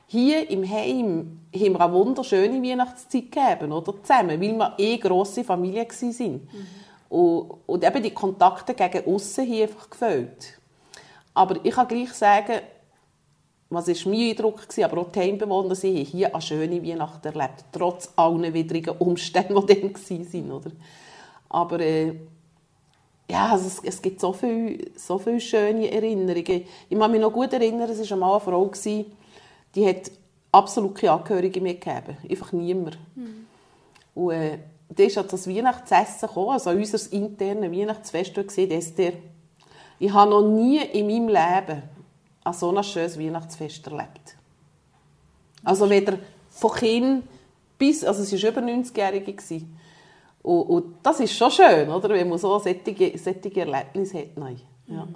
Hier 0.06 0.49
im 0.49 0.66
Heim 0.68 1.40
haben 1.54 1.73
wir 1.73 1.80
eine 1.82 1.92
wunderschöne 1.92 2.62
Weihnachtszeit 2.62 3.30
gegeben, 3.30 3.73
oder? 3.73 3.94
zusammen, 4.02 4.40
weil 4.40 4.56
wir 4.56 4.75
eh 4.78 4.97
grosse 4.97 5.44
Familie 5.44 5.87
waren. 5.87 6.32
Mhm. 6.32 6.66
Und, 7.11 7.58
und 7.66 7.85
eben 7.85 8.02
die 8.02 8.11
Kontakte 8.11 8.73
gegen 8.73 9.06
außen 9.06 9.44
hier 9.44 9.64
einfach 9.64 9.90
gefällt. 9.90 10.58
Aber 11.38 11.64
ich 11.64 11.73
kann 11.73 11.87
gleich 11.87 12.12
sagen, 12.14 12.62
was 13.71 13.87
war 13.87 14.12
mein 14.12 14.30
Eindruck, 14.30 14.66
aber 14.83 15.00
auch 15.02 15.12
die 15.12 15.21
Heimbewohner, 15.21 15.76
sie 15.76 15.99
haben 15.99 16.04
hier 16.04 16.35
eine 16.35 16.42
schöne 16.42 16.83
Weihnacht 16.83 17.25
erlebt, 17.25 17.64
trotz 17.71 18.12
allen 18.16 18.52
widrigen 18.52 18.97
Umständen, 18.99 19.64
die 19.64 19.80
dann 19.80 19.95
waren. 19.95 20.50
Oder? 20.50 20.71
Aber 21.49 21.78
äh, 21.78 22.12
ja, 23.30 23.52
also 23.52 23.68
es, 23.68 23.80
es, 23.85 24.02
gibt 24.02 24.18
so 24.21 24.33
viele, 24.33 24.90
so 24.97 25.16
viele 25.18 25.40
schöne 25.40 25.92
Erinnerungen. 25.92 26.64
Ich 26.88 26.99
kann 26.99 27.11
mich 27.12 27.21
noch 27.21 27.33
gut 27.33 27.52
erinnern, 27.52 27.88
es 27.88 28.00
war 28.00 28.16
einmal 28.16 28.33
eine 28.33 28.40
Frau, 28.40 28.73
die 29.76 29.87
hat 29.87 30.11
absolut 30.50 30.97
keine 30.97 31.12
Angehörige 31.12 31.61
mehr 31.61 31.75
gegeben. 31.75 32.16
Einfach 32.28 32.50
niemand. 32.50 32.99
Mhm. 33.14 33.47
Und 34.16 34.33
äh, 34.33 34.59
dann 34.88 35.07
ist 35.07 35.16
das 35.16 35.49
Weihnachtsessen 35.49 36.26
gekommen, 36.26 36.50
also 36.50 36.71
unser 36.71 37.12
internes 37.12 37.71
Weihnachtsfest, 37.71 38.35
gesehen, 38.35 38.73
Esther. 38.73 39.12
Ich 39.99 40.12
habe 40.12 40.31
noch 40.31 40.43
nie 40.43 40.78
in 40.78 41.07
meinem 41.07 41.28
Leben 41.28 41.83
ein 42.45 42.52
so 42.52 42.75
ein 42.75 42.85
schönes 42.85 43.19
Weihnachtsfest 43.19 43.87
erlebt. 43.87 44.37
Also 45.64 45.88
weder 45.90 46.19
von 46.50 46.73
Kind 46.73 47.25
bis, 47.76 48.05
also 48.05 48.23
es 48.23 48.33
war 48.33 48.50
über 48.50 48.61
90-Jährige, 48.61 49.37
und, 50.43 50.62
und, 50.62 50.95
das 51.02 51.21
ist 51.21 51.37
schon 51.37 51.50
schön, 51.50 51.88
oder? 51.90 52.09
wenn 52.11 52.28
man 52.28 52.38
so 52.38 52.59
solche, 52.59 53.19
solche 53.19 53.61
Erlebnisse 53.61 54.19
hat. 54.19 54.37
Nein. 54.37 54.61
Ja. 54.87 55.07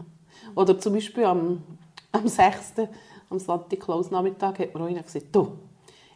Oder 0.55 0.79
zum 0.79 0.95
Beispiel 0.95 1.25
am, 1.25 1.63
am 2.11 2.29
6. 2.29 2.75
am 3.31 3.39
Santa 3.39 3.77
Claus 3.77 4.11
Nachmittag 4.11 4.59
hat 4.59 4.75
mir 4.75 4.85
einer 4.85 5.03
gesagt, 5.03 5.27
du, 5.33 5.59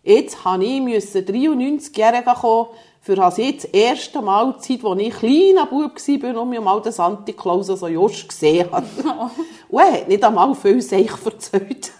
jetzt 0.06 0.44
habe 0.44 0.64
ich 0.64 0.80
93-Jährige 0.82 2.34
kommen, 2.40 2.68
für 3.00 3.14
das 3.14 3.36
jetzt 3.36 3.64
das 3.64 3.70
erste 3.72 4.20
Mal 4.20 4.58
Zeit, 4.58 4.84
als 4.84 5.00
ich 5.00 5.14
kleiner 5.14 5.66
Bub 5.66 5.94
war 5.96 6.42
und 6.42 6.50
mir 6.50 6.60
mal 6.60 6.82
den 6.82 6.92
Santa 6.92 7.32
Claus 7.32 7.66
so 7.66 7.86
just 7.86 8.28
gesehen 8.28 8.68
habe. 8.72 8.86
und 9.68 9.80
er 9.80 9.92
hat 9.92 10.08
nicht 10.08 10.24
einmal 10.24 10.54
viel 10.54 10.82
sich 10.82 11.10
erzählt. 11.24 11.92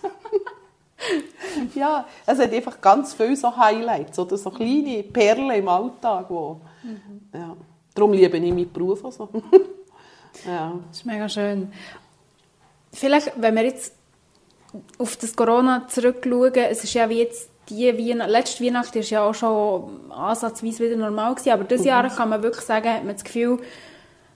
ja, 1.75 2.05
es 2.27 2.39
hat 2.39 2.53
einfach 2.53 2.81
ganz 2.81 3.15
viele 3.15 3.37
so 3.37 3.57
Highlights 3.57 4.19
oder 4.19 4.37
so 4.37 4.51
kleine 4.51 5.05
Perlen 5.05 5.51
im 5.51 5.69
Alltag, 5.69 6.27
wo 6.29 6.61
Mhm. 6.87 7.21
Ja. 7.33 7.57
Darum 7.95 8.13
liebe 8.13 8.37
ich 8.37 8.53
meinen 8.53 8.73
Beruf 8.73 9.05
auch 9.05 9.13
so. 9.13 9.29
ja. 10.47 10.79
Das 10.89 10.99
ist 10.99 11.07
mega 11.07 11.29
schön. 11.29 11.73
Vielleicht, 12.93 13.33
wenn 13.37 13.55
wir 13.55 13.65
jetzt 13.65 13.93
auf 14.99 15.17
das 15.17 15.35
Corona 15.35 15.87
zurückschauen, 15.89 16.55
es 16.55 16.85
ist 16.85 16.95
ja 16.95 17.09
wie 17.09 17.19
jetzt 17.21 17.51
die 17.69 17.87
Weihnacht, 17.99 18.31
letzte 18.31 18.65
Weihnacht 18.65 18.95
war 18.95 19.03
ja 19.03 19.25
auch 19.25 19.35
schon 19.35 20.11
ansatzweise 20.11 20.85
wieder 20.85 20.97
normal 20.97 21.35
gewesen, 21.35 21.51
aber 21.51 21.65
dieses. 21.65 21.87
Jahr 21.87 22.09
kann 22.09 22.29
man 22.29 22.43
wirklich 22.43 22.65
sagen, 22.65 22.89
hat 22.89 23.05
man 23.05 23.15
das 23.15 23.25
Gefühl, 23.25 23.59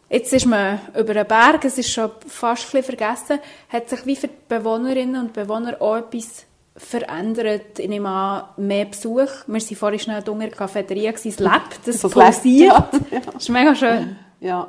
jetzt 0.08 0.32
ist 0.32 0.46
man 0.46 0.80
über 0.98 1.10
einen 1.10 1.26
Berg, 1.26 1.64
es 1.64 1.78
ist 1.78 1.90
schon 1.90 2.10
fast 2.26 2.74
ein 2.74 2.82
vergessen, 2.82 3.38
hat 3.68 3.88
sich 3.88 4.04
wie 4.06 4.16
für 4.16 4.28
die 4.28 4.34
Bewohnerinnen 4.48 5.20
und 5.20 5.32
Bewohner 5.32 5.80
auch 5.80 5.96
etwas 5.96 6.44
verändert. 6.76 7.78
Ich 7.78 7.88
nehme 7.88 8.08
an, 8.08 8.44
mehr 8.56 8.86
Besuch. 8.86 9.28
Wir 9.46 9.60
waren 9.60 9.76
vorhin 9.76 10.00
schnell 10.00 10.22
in 10.26 10.38
der 10.40 10.50
Cafeteria, 10.50 11.12
es 11.12 11.24
lebt, 11.24 11.80
das, 11.84 12.00
das 12.00 12.10
pulsiert. 12.10 12.72
Ja. 12.72 12.90
Das 13.26 13.42
ist 13.42 13.48
mega 13.48 13.74
schön. 13.74 14.16
Ja, 14.40 14.68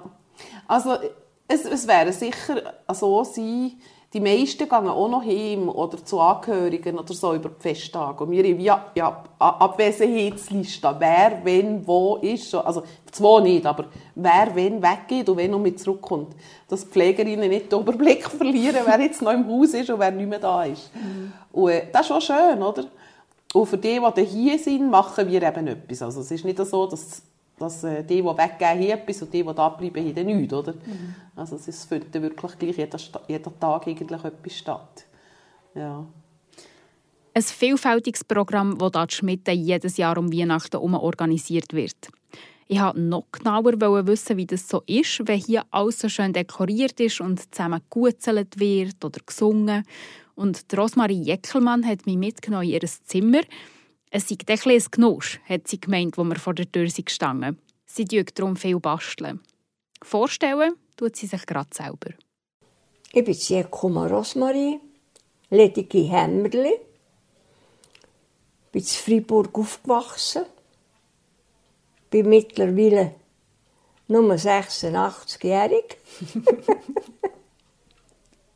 also 0.68 0.98
es, 1.48 1.65
es 1.65 1.88
wäre 1.88 2.12
sicher 2.12 2.74
so 2.94 3.24
sein, 3.24 3.74
die 4.13 4.20
meisten 4.20 4.68
gehen 4.68 4.88
auch 4.88 5.08
noch 5.08 5.24
heim 5.24 5.70
oder 5.70 6.03
zu 6.03 6.20
Angehörigen 6.20 7.00
oder 7.00 7.13
so 7.13 7.34
über 7.34 7.48
die 7.50 7.62
Festtage. 7.62 8.24
Und 8.24 8.32
wir 8.32 8.44
haben 8.44 8.60
ja, 8.60 8.86
ja 8.94 9.24
Abwesenheitsliste, 9.39 10.94
wer, 11.00 11.39
wenn, 11.44 11.88
wo 11.88 12.18
ist. 12.18 12.53
Also 12.53 12.84
zwei 13.10 13.39
nicht, 13.39 13.65
aber 13.65 13.86
wer, 14.15 14.53
wenn 14.53 14.84
weggeht 14.84 15.30
und 15.30 15.38
wenn 15.38 15.51
noch 15.51 15.60
mit 15.60 15.80
zurückkommt. 15.80 16.36
Dass 16.68 16.82
die 16.82 16.91
Pflegerinnen 16.91 17.50
nicht 17.50 17.72
den 17.72 17.80
Überblick 17.80 18.25
verlieren, 18.30 18.82
wer 18.86 19.00
jetzt 19.00 19.22
noch 19.22 19.32
im 19.32 19.48
Haus 19.48 19.74
ist 19.74 19.89
und 19.89 20.00
wer 20.00 20.12
nicht 20.12 20.30
mehr 20.30 20.39
da 20.39 20.65
ist. 20.65 20.94
Mhm. 20.94 21.32
Und 21.53 21.72
äh, 21.72 21.88
das 21.94 22.01
ist 22.01 22.08
schon 22.08 22.22
schön, 22.22 22.62
oder? 22.62 22.84
Und 23.53 23.65
für 23.65 23.77
die, 23.77 24.00
die 24.18 24.25
hier 24.25 24.60
sind, 24.60 24.89
machen 24.89 25.27
wir 25.27 25.41
eben 25.41 25.68
etwas. 25.68 26.01
Also 26.01 26.20
es 26.20 26.32
ist 26.32 26.44
nicht 26.44 26.58
so, 26.58 26.86
dass 26.86 27.22
dass 27.62 27.84
äh, 27.84 28.03
die, 28.03 28.22
die 28.22 28.24
weggehen, 28.24 28.80
hier 28.80 28.96
etwas 28.96 29.22
und 29.22 29.34
die, 29.34 29.44
die 29.44 29.53
da 29.53 29.70
bleiben, 29.70 30.03
hier 30.03 30.24
nichts, 30.24 30.53
oder? 30.53 30.74
Mhm. 30.74 31.15
Also 31.36 31.56
es 31.56 31.86
findet 31.86 32.13
wirklich 32.13 32.58
gleich 32.58 32.77
jeden, 32.77 33.00
jeden 33.27 33.60
Tag 33.60 33.88
eigentlich 33.88 34.12
etwas 34.12 34.53
statt. 34.53 35.06
Ja. 35.75 36.06
Ein 37.34 37.44
vielfältiges 37.44 38.24
Programm, 38.24 38.77
das 38.77 38.91
da 38.91 39.06
Schmidt 39.10 39.48
jedes 39.48 39.98
Jahr 39.98 40.18
um 40.18 40.34
Weihnachten 40.34 40.72
herum 40.72 40.96
organisiert 40.96 41.74
wird. 41.74 42.10
Ich 42.68 42.82
wollte 42.82 43.00
noch 43.00 43.25
genauer 43.32 44.08
wissen, 44.08 44.38
wie 44.38 44.46
das 44.46 44.68
so 44.68 44.82
ist, 44.86 45.27
wenn 45.27 45.39
hier 45.39 45.63
alles 45.72 46.00
so 46.00 46.10
schön 46.10 46.34
dekoriert 46.34 47.00
ist 47.00 47.22
und 47.22 47.53
zusammen 47.53 47.82
geguzelt 47.89 48.60
wird 48.60 49.03
oder 49.03 49.20
gesungen. 49.25 49.84
Und 50.36 50.65
Rosmarie 50.75 51.22
Jeckelmann 51.22 51.86
hat 51.86 52.06
mich 52.06 52.18
mitgenommen 52.18 52.63
in 52.63 52.72
ihr 52.72 52.82
Zimmer. 53.06 53.41
Es 54.13 54.27
sei 54.27 54.36
ein 54.36 54.46
ein 54.46 54.91
Genusch, 54.91 55.39
hat 55.48 55.70
sie 55.70 55.80
gemeint, 55.80 56.18
wo 56.18 56.25
wir 56.25 56.36
vor 56.36 56.53
der 56.53 56.70
Tür 56.70 56.86
gestanden 56.86 57.58
Sie 57.86 58.06
tut 58.06 58.38
darum 58.38 58.58
viel 58.58 58.80
basteln. 58.80 59.39
Vorstellen 60.03 60.75
tut 60.98 61.15
sie 61.15 61.27
sich 61.27 61.46
gerade 61.46 61.70
selber. 61.74 62.12
Ich 63.13 63.24
bin 63.24 63.34
Jeckelmann 63.34 64.12
Rosmarie, 64.12 64.80
ledige 65.50 66.00
Hämmerli. 66.00 66.74
bin 68.72 68.82
in 68.82 68.88
Freiburg 68.88 69.58
aufgewachsen. 69.58 70.46
Bin 72.10 72.30
mittlerweile 72.30 73.15
nur 74.08 74.34
86-jährig. 74.34 75.98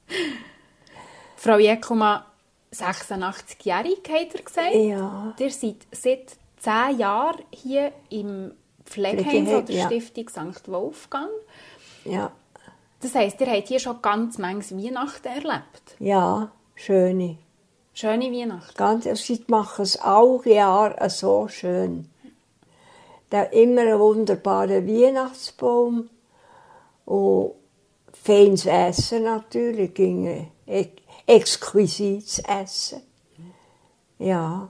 Frau 1.37 1.57
Jekoma, 1.57 2.25
86-jährig, 2.73 3.99
hat 4.09 4.35
er 4.35 4.43
gesagt. 4.43 4.75
Ja. 4.75 5.33
Ihr 5.37 5.51
seid 5.51 5.87
seit 5.91 6.37
zehn 6.57 6.99
Jahren 6.99 7.41
hier 7.51 7.91
im 8.09 8.51
Pflegeheim 8.85 9.47
von 9.47 9.65
der 9.65 9.75
ja. 9.75 9.85
Stiftung 9.85 10.29
St. 10.29 10.67
Wolfgang. 10.69 11.29
Ja. 12.03 12.31
Das 13.01 13.13
heisst, 13.15 13.39
ihr 13.41 13.47
habt 13.47 13.67
hier 13.67 13.79
schon 13.79 14.01
ganz 14.01 14.37
manches 14.37 14.71
Weihnachten 14.71 15.27
erlebt? 15.27 15.95
Ja, 15.99 16.51
schöne. 16.75 17.37
Schöne 17.93 18.31
Weihnachten? 18.31 18.75
Ganz, 18.75 19.05
sie 19.25 19.43
machen 19.47 19.83
es 19.83 20.01
auch 20.01 20.45
Jahr 20.45 21.09
so 21.09 21.47
schön. 21.47 22.09
Da 23.29 23.43
immer 23.43 23.81
ein 23.81 23.99
wunderbarer 23.99 24.85
Weihnachtsbaum 24.85 26.09
und 27.05 27.51
feines 28.13 28.65
Essen 28.65 29.23
natürlich, 29.23 29.93
ginge 29.93 30.47
exquisites 31.25 32.39
Essen. 32.39 33.01
Ja. 34.19 34.69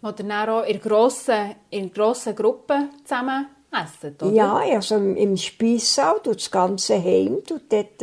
Wo 0.00 0.08
ihr 0.08 0.12
dann 0.12 0.48
auch 0.48 0.64
in 0.64 0.80
grossen, 0.80 1.56
in 1.70 1.92
grossen 1.92 2.34
Gruppen 2.34 2.90
zusammen 3.04 3.48
essen, 3.72 4.16
oder? 4.20 4.32
Ja, 4.32 4.56
also 4.56 4.96
im 4.96 5.36
Speissaal 5.36 6.20
tut 6.20 6.36
das 6.36 6.50
ganze 6.50 7.02
Heim 7.02 7.42
tut 7.46 7.70
dort 7.70 8.00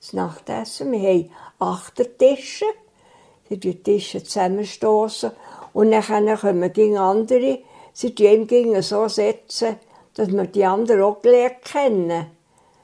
das 0.00 0.12
Nachtessen. 0.12 0.92
Wir 0.92 1.08
haben 1.08 1.30
Achtertische, 1.58 2.66
die 3.48 3.58
die 3.58 3.82
Tische 3.82 4.22
zusammenstoßen 4.22 5.30
und 5.72 5.90
dann 5.90 6.36
kommen 6.38 6.72
gegen 6.72 6.98
andere, 6.98 7.60
sie 7.92 8.14
gegen 8.14 8.82
so 8.82 9.08
setzen, 9.08 9.76
dass 10.14 10.28
wir 10.28 10.46
die 10.46 10.64
anderen 10.64 11.02
auch 11.02 11.22
gelernt 11.22 11.62
kennen. 11.64 12.26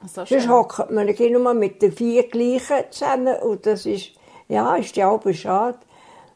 So 0.06 0.24
Sonst 0.24 0.48
hockt 0.48 0.90
man 0.90 1.06
nur 1.06 1.54
mit 1.54 1.80
den 1.80 1.92
vier 1.92 2.28
gleichen 2.28 2.84
zusammen 2.90 3.36
und 3.38 3.64
das 3.64 3.86
ist 3.86 4.10
ja, 4.48 4.76
ist 4.76 4.96
ja 4.96 5.08
auch 5.08 5.22
schade. 5.32 5.78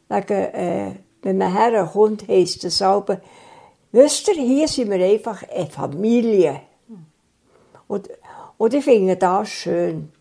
Wegen, 0.09 0.33
äh, 0.33 0.93
wenn 1.23 1.39
man 1.39 1.53
herkommt, 1.53 2.27
heisst 2.29 2.65
es 2.65 2.81
aber, 2.81 3.21
wisst 3.93 4.29
ihr, 4.29 4.35
hier 4.35 4.69
sind 4.69 4.91
wir 4.91 5.05
einfach 5.05 5.43
eine 5.49 5.67
Familie. 5.67 6.61
Und, 7.87 8.09
und 8.59 8.75
ich 8.75 8.85
finde 8.85 9.17
das 9.17 9.49
schön. 9.49 10.13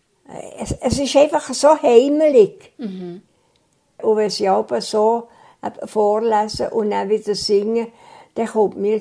Es, 0.58 0.72
es 0.72 0.98
ist 0.98 1.16
einfach 1.16 1.52
so 1.54 1.80
heimelig. 1.80 2.72
Mhm. 2.78 3.22
Und 4.02 4.16
wenn 4.16 4.30
sie 4.30 4.48
aber 4.48 4.80
so 4.80 5.28
vorlesen 5.86 6.68
und 6.68 6.90
dann 6.90 7.08
wieder 7.08 7.34
singen, 7.34 7.88
dann 8.34 8.46
kommt 8.46 8.76
mir 8.76 9.00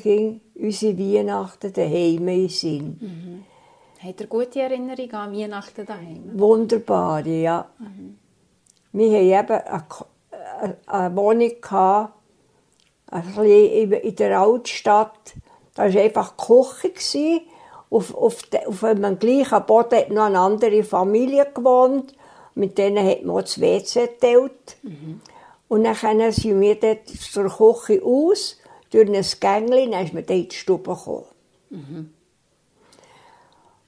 unsere 0.56 0.98
Weihnachten 0.98 1.72
daheim 1.72 2.28
in 2.28 2.50
Sinn. 2.50 2.98
Mhm. 3.00 4.08
Hat 4.08 4.20
ihr 4.20 4.28
gute 4.28 4.62
Erinnerungen 4.62 5.14
an 5.14 5.34
Weihnachten 5.34 5.86
daheim? 5.86 6.32
Wunderbare, 6.34 7.42
ja. 7.42 7.70
Mhm. 7.80 8.18
Wir 8.98 9.40
hatten 9.40 9.52
eben 9.52 9.68
eine, 10.60 10.78
eine 10.88 11.16
Wohnung, 11.16 11.52
gehabt, 11.62 12.14
ein 13.12 13.46
in 13.46 14.16
der 14.16 14.40
Altstadt. 14.40 15.36
Da 15.76 15.94
war 15.94 16.02
einfach 16.02 16.34
die 16.36 16.90
Küche. 16.90 17.42
Auf, 17.90 18.14
auf, 18.16 18.44
de, 18.44 18.66
auf 18.66 18.84
einem 18.84 19.18
gleichen 19.18 19.66
Boden 19.66 19.98
hat 19.98 20.10
noch 20.10 20.26
eine 20.26 20.40
andere 20.40 20.84
Familie 20.84 21.48
gewohnt. 21.54 22.14
Mit 22.56 22.78
denen 22.78 23.08
hat 23.08 23.24
man 23.24 23.38
auch 23.38 23.42
das 23.42 23.62
WC 23.62 24.08
geteilt. 24.08 24.78
Mhm. 24.82 25.22
Und 25.70 25.84
dann 25.84 26.32
sind 26.32 26.60
wir 26.60 26.76
dort 26.76 27.08
zur 27.08 27.50
Küche 27.50 28.04
aus, 28.04 28.58
durch 28.90 29.08
ein 29.08 29.26
Gängli, 29.40 29.90
dann 29.90 30.06
ist 30.06 30.14
man 30.14 30.26
dort 30.26 30.38
in 30.38 30.50
die 30.50 30.56
Stube 30.56 30.96
gekommen. 30.96 31.26
Mhm. 31.70 32.14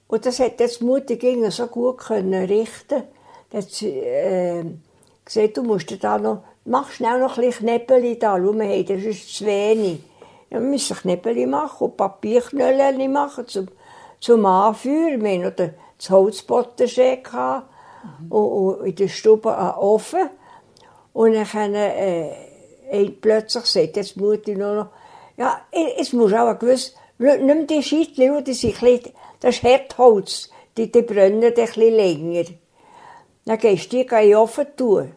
Und 0.08 0.26
das 0.26 0.40
hat 0.40 0.60
jetzt 0.60 0.82
Mutter 0.82 1.16
so 1.52 1.68
gut 1.68 1.98
können 1.98 2.46
richten, 2.46 3.04
dass, 3.50 3.82
äh, 3.82 4.64
gesagt, 5.34 5.58
du 5.58 5.64
musst 5.64 6.04
da 6.04 6.18
noch, 6.18 6.44
mach 6.66 6.92
schnell 6.92 7.20
noch 7.20 7.38
ein 7.38 7.46
bisschen 7.46 7.68
Knäppeli 7.68 8.20
da, 8.20 8.38
schau 8.38 8.54
mal, 8.54 8.68
hey, 8.68 8.84
das 8.84 9.02
ist 9.04 9.36
zu 9.36 9.46
wenig. 9.46 10.02
Ja, 10.50 10.60
wir 10.60 10.68
müssen 10.68 10.98
Knäppeli 10.98 11.46
machen 11.46 11.86
und 11.86 11.98
Papierknöllchen 11.98 13.12
machen 13.12 13.48
zum, 13.48 13.68
zum 14.20 14.46
Anführen. 14.46 15.24
Wir 15.24 15.46
hatten 15.46 15.68
noch 15.68 15.74
das 15.98 16.10
Holzbottenschee 16.10 17.18
mhm. 17.18 18.32
und, 18.32 18.80
und 18.80 18.86
in 18.86 18.96
der 18.96 19.08
Stube 19.08 19.56
einen 19.56 19.78
Ofen. 19.78 20.30
Und 21.14 21.34
dann 21.34 21.48
können, 21.48 21.76
äh, 21.76 23.10
plötzlich 23.22 23.66
sagt 23.66 23.98
jetzt 23.98 24.18
Mutti 24.18 24.56
nur 24.56 24.74
noch, 24.74 24.88
ja, 25.38 25.62
es 25.98 26.14
muss 26.14 26.34
auch 26.34 26.48
ein 26.48 26.60
gewisses, 26.60 26.96
nimm 27.18 27.68
die 27.68 27.84
Scheitchen, 27.84 28.44
die 28.44 28.54
sind 28.54 28.82
ein 28.82 29.02
das 29.40 29.56
ist 29.56 29.64
Herdholz, 29.64 30.50
die, 30.76 30.92
die 30.92 31.02
brennen 31.02 31.44
ein 31.44 31.54
bisschen 31.54 31.94
länger. 31.94 32.46
Dann 33.46 33.58
gehst 33.58 33.92
du 33.92 33.98
die 33.98 34.02
in 34.02 34.08
den 34.08 34.36
Ofen 34.36 34.68
tun. 34.76 35.14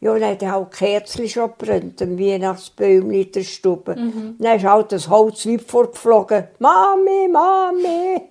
Ja, 0.00 0.18
dann 0.18 0.30
hat 0.30 0.42
auch 0.44 0.70
Kerzen 0.70 1.28
schon 1.28 1.52
gebrannt, 1.58 2.02
ein 2.02 2.18
Weihnachtsbäumchen 2.18 3.12
in 3.12 3.32
der 3.32 3.42
Stube. 3.42 3.96
Mhm. 3.96 4.36
Dann 4.38 4.56
ist 4.56 4.64
halt 4.64 4.92
das 4.92 5.08
Holzweib 5.08 5.62
vorgeflogen. 5.62 6.48
Mami, 6.58 7.28
Mami! 7.28 8.20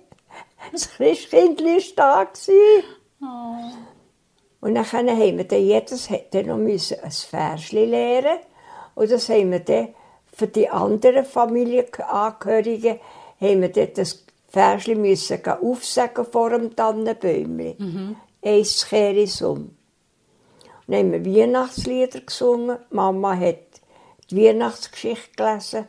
Das 0.72 0.90
Christkindli 0.90 1.76
war 1.96 2.26
da. 2.26 2.28
Oh. 3.22 3.76
Und 4.60 4.74
dann 4.74 4.84
haben 4.84 5.36
wir 5.36 5.44
dann, 5.44 5.60
jedes 5.60 6.10
hätte 6.10 6.42
noch 6.42 6.56
müssen 6.56 6.98
ein 7.00 7.10
Versli 7.10 7.84
lernen 7.84 8.40
Und 8.96 9.10
das 9.12 9.28
haben 9.28 9.52
wir 9.52 9.60
dann 9.60 9.88
für 10.32 10.48
die 10.48 10.68
anderen 10.68 11.24
Familienangehörigen 11.24 12.98
haben 13.40 13.62
wir 13.62 13.68
dann 13.70 13.88
das 13.94 14.24
Versli 14.48 14.94
müssen 14.94 15.40
aufsagen 15.46 16.24
vor 16.24 16.50
dem 16.50 16.74
Tannenbäumchen. 16.74 17.74
Mhm. 17.78 18.16
Eins 18.42 18.86
kehrt 18.88 19.42
um. 19.42 19.75
Dann 20.86 21.12
haben 21.12 21.24
wir 21.24 21.24
Weihnachtslieder 21.24 22.20
gesungen. 22.20 22.78
Mama 22.90 23.36
hat 23.36 23.58
die 24.30 24.44
Weihnachtsgeschichte 24.44 25.30
gelesen. 25.36 25.86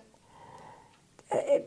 Äh, 1.29 1.61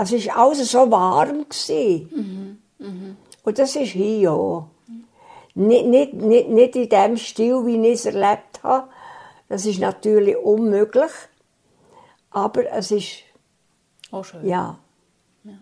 es 0.00 0.26
war 0.26 0.36
alles 0.36 0.70
so 0.70 0.90
warm. 0.90 1.46
Mhm. 1.68 2.58
Mhm. 2.78 3.16
Und 3.42 3.58
das 3.58 3.76
ist 3.76 3.92
hier 3.92 4.32
auch. 4.32 4.68
Nicht, 5.54 5.86
nicht, 5.86 6.12
nicht, 6.14 6.48
nicht 6.48 6.76
in 6.76 6.88
dem 6.88 7.16
Stil, 7.16 7.66
wie 7.66 7.84
ich 7.88 7.94
es 7.94 8.06
erlebt 8.06 8.62
habe. 8.62 8.88
Das 9.48 9.66
ist 9.66 9.80
natürlich 9.80 10.36
unmöglich. 10.36 11.10
Aber 12.30 12.70
es 12.70 12.90
ist. 12.90 13.22
Auch 14.10 14.24
schön. 14.24 14.46
Ja. 14.46 14.78
ja. 15.44 15.52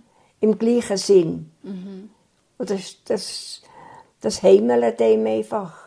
Im 0.41 0.59
gleichen 0.59 0.97
Sinn. 0.97 1.53
Mhm. 1.63 2.11
Und 2.59 2.71
das, 2.71 3.03
das, 3.05 3.63
das 4.21 4.43
heimelt 4.43 5.01
einem 5.01 5.27
einfach. 5.27 5.86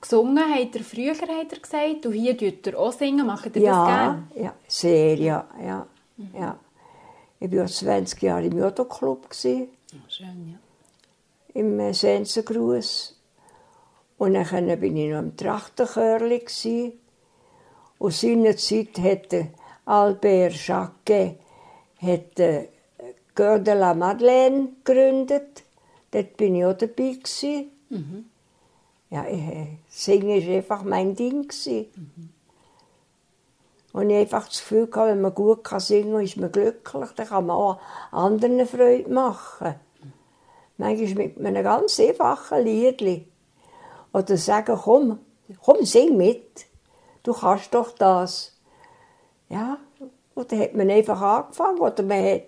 Gesungen 0.00 0.54
hat 0.54 0.76
er 0.76 0.84
früher, 0.84 1.14
hat 1.14 1.52
er 1.52 1.58
gesagt. 1.58 2.04
Und 2.04 2.12
hier 2.12 2.36
tut 2.36 2.66
er 2.66 2.78
auch 2.78 2.92
singen. 2.92 3.26
Macht 3.26 3.56
er 3.56 3.62
ja, 3.62 3.72
das 3.72 3.86
gerne? 3.86 4.44
Ja, 4.44 4.54
sehr, 4.68 5.14
ja. 5.16 5.48
ja, 5.62 5.86
mhm. 6.16 6.30
ja. 6.38 6.58
Ich 7.38 7.52
war 7.56 7.66
20 7.66 8.22
Jahre 8.22 8.46
im 8.46 8.58
Jodo-Club. 8.58 9.28
Oh, 9.30 9.34
schön, 9.34 9.68
ja. 10.52 10.58
Im 11.54 11.80
äh, 11.80 11.94
Sensengruß. 11.94 13.16
Und 14.18 14.34
dann 14.34 14.50
war 14.50 14.82
ich 14.82 14.92
noch 14.92 15.18
im 15.18 15.36
Trachtenchörli. 15.36 16.44
Und 17.98 18.12
seinerzeit 18.12 18.98
hat 18.98 19.34
Albert 19.86 20.66
Jacquet 20.66 21.38
hat 22.02 22.38
äh, 22.38 22.68
de 23.34 23.74
la 23.74 23.94
Madeleine 23.94 24.68
gegründet. 24.84 25.64
Dort 26.10 26.38
war 26.38 26.46
ich 26.46 26.64
auch 26.64 26.76
dabei. 26.76 27.16
Mhm 27.88 28.30
ja, 29.10 29.24
Singen 29.88 30.46
war 30.46 30.56
einfach 30.56 30.82
mein 30.84 31.14
Ding. 31.16 31.50
Mhm. 31.66 32.30
Und 33.92 34.10
ich 34.10 34.16
einfach 34.16 34.46
das 34.46 34.60
Gefühl 34.60 34.88
hatte, 34.92 35.10
wenn 35.10 35.20
man 35.20 35.34
gut 35.34 35.66
singen 35.78 36.12
kann, 36.12 36.24
ist 36.24 36.36
man 36.36 36.52
glücklich. 36.52 37.10
Dann 37.16 37.26
kann 37.26 37.46
man 37.46 37.56
auch 37.56 37.80
anderen 38.12 38.66
Freude 38.66 39.10
machen. 39.10 39.74
Manchmal 40.76 41.14
mit 41.14 41.44
einem 41.44 41.64
ganz 41.64 41.98
einfachen 41.98 42.64
Lied. 42.64 43.26
Oder 44.12 44.36
sagen, 44.36 44.78
komm, 44.80 45.18
komm, 45.60 45.84
sing 45.84 46.16
mit. 46.16 46.66
Du 47.22 47.32
kannst 47.32 47.74
doch 47.74 47.90
das. 47.90 48.56
Ja, 49.48 49.78
und 50.34 50.52
dann 50.52 50.60
hat 50.60 50.74
man 50.74 50.90
einfach 50.90 51.20
angefangen. 51.20 51.80
Oder 51.80 52.02
man 52.04 52.24
hat 52.24 52.42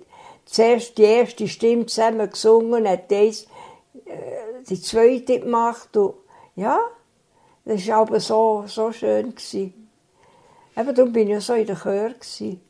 zuerst 0.45 0.97
die 0.97 1.03
erste 1.03 1.49
Stimme 1.49 1.87
zusammen 1.87 2.31
gesungen, 2.31 2.89
hat 2.89 3.11
das, 3.11 3.47
äh, 4.07 4.63
die 4.69 4.81
zweite 4.81 5.41
gemacht. 5.41 5.97
Und 5.97 6.15
ja, 6.55 6.79
das 7.65 7.87
war 7.89 7.97
aber 7.99 8.21
so, 8.21 8.65
so 8.67 8.93
schön. 8.93 9.31
Gewesen. 9.31 9.89
Eben, 10.77 10.95
darum 10.95 11.13
bin 11.13 11.31
ich 11.31 11.45
so 11.45 11.55
in 11.55 11.67
der 11.67 11.77
Chör. 11.77 12.11
Gewesen. 12.11 12.61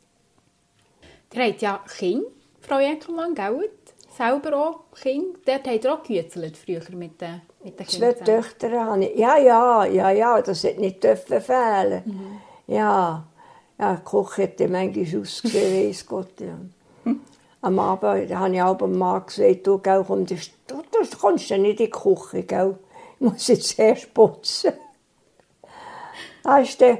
Ihr 1.34 1.44
habt 1.44 1.62
ja 1.62 1.80
Kinder, 1.98 2.26
Frau 2.60 2.78
Eckelmann, 2.78 3.34
gell? 3.34 3.70
Selber 4.16 4.56
auch 4.56 4.80
Kinder. 5.00 5.38
Dort 5.44 5.66
habt 5.66 5.84
ihr 5.84 5.94
auch 5.94 6.02
gehützelt 6.02 6.56
früher 6.56 6.82
mit 6.90 7.20
den, 7.20 7.40
mit 7.64 7.78
den 7.78 7.86
Zwei 7.86 8.12
Kindern. 8.12 8.42
Töchter 8.42 8.84
habe 8.84 9.04
ich. 9.04 9.18
Ja, 9.18 9.38
ja, 9.38 9.84
ja, 9.86 10.10
ja, 10.10 10.42
das 10.42 10.64
hat 10.64 10.78
nicht 10.78 11.02
dürfen 11.02 11.40
fehlen. 11.40 12.40
Ja, 12.66 13.26
ja, 13.78 13.94
die 13.96 14.04
Küche 14.04 14.48
dann 14.48 14.72
manchmal 14.72 15.20
ausgesehen, 15.22 15.88
weiss 15.88 16.06
Gott. 16.06 16.40
Ja. 16.40 16.58
Am 17.62 17.78
Abend 17.78 18.34
habe 18.34 18.54
ich 18.54 18.62
auch 18.62 18.76
dem 18.76 18.98
Mann 18.98 19.24
gesagt, 19.24 19.66
du, 19.66 19.78
gell, 19.78 20.04
komm, 20.06 20.26
das, 20.26 20.50
du, 20.66 20.82
du 20.92 21.16
kommst 21.18 21.48
ja 21.48 21.56
nicht 21.56 21.80
in 21.80 21.86
die 21.86 21.90
Küche, 21.90 22.42
gell. 22.42 22.78
Ich 23.22 23.30
muss 23.30 23.46
jetzt 23.46 23.78
erst 23.78 24.12
putzen. 24.12 24.72
Ist 26.60 26.80
dann, 26.80 26.98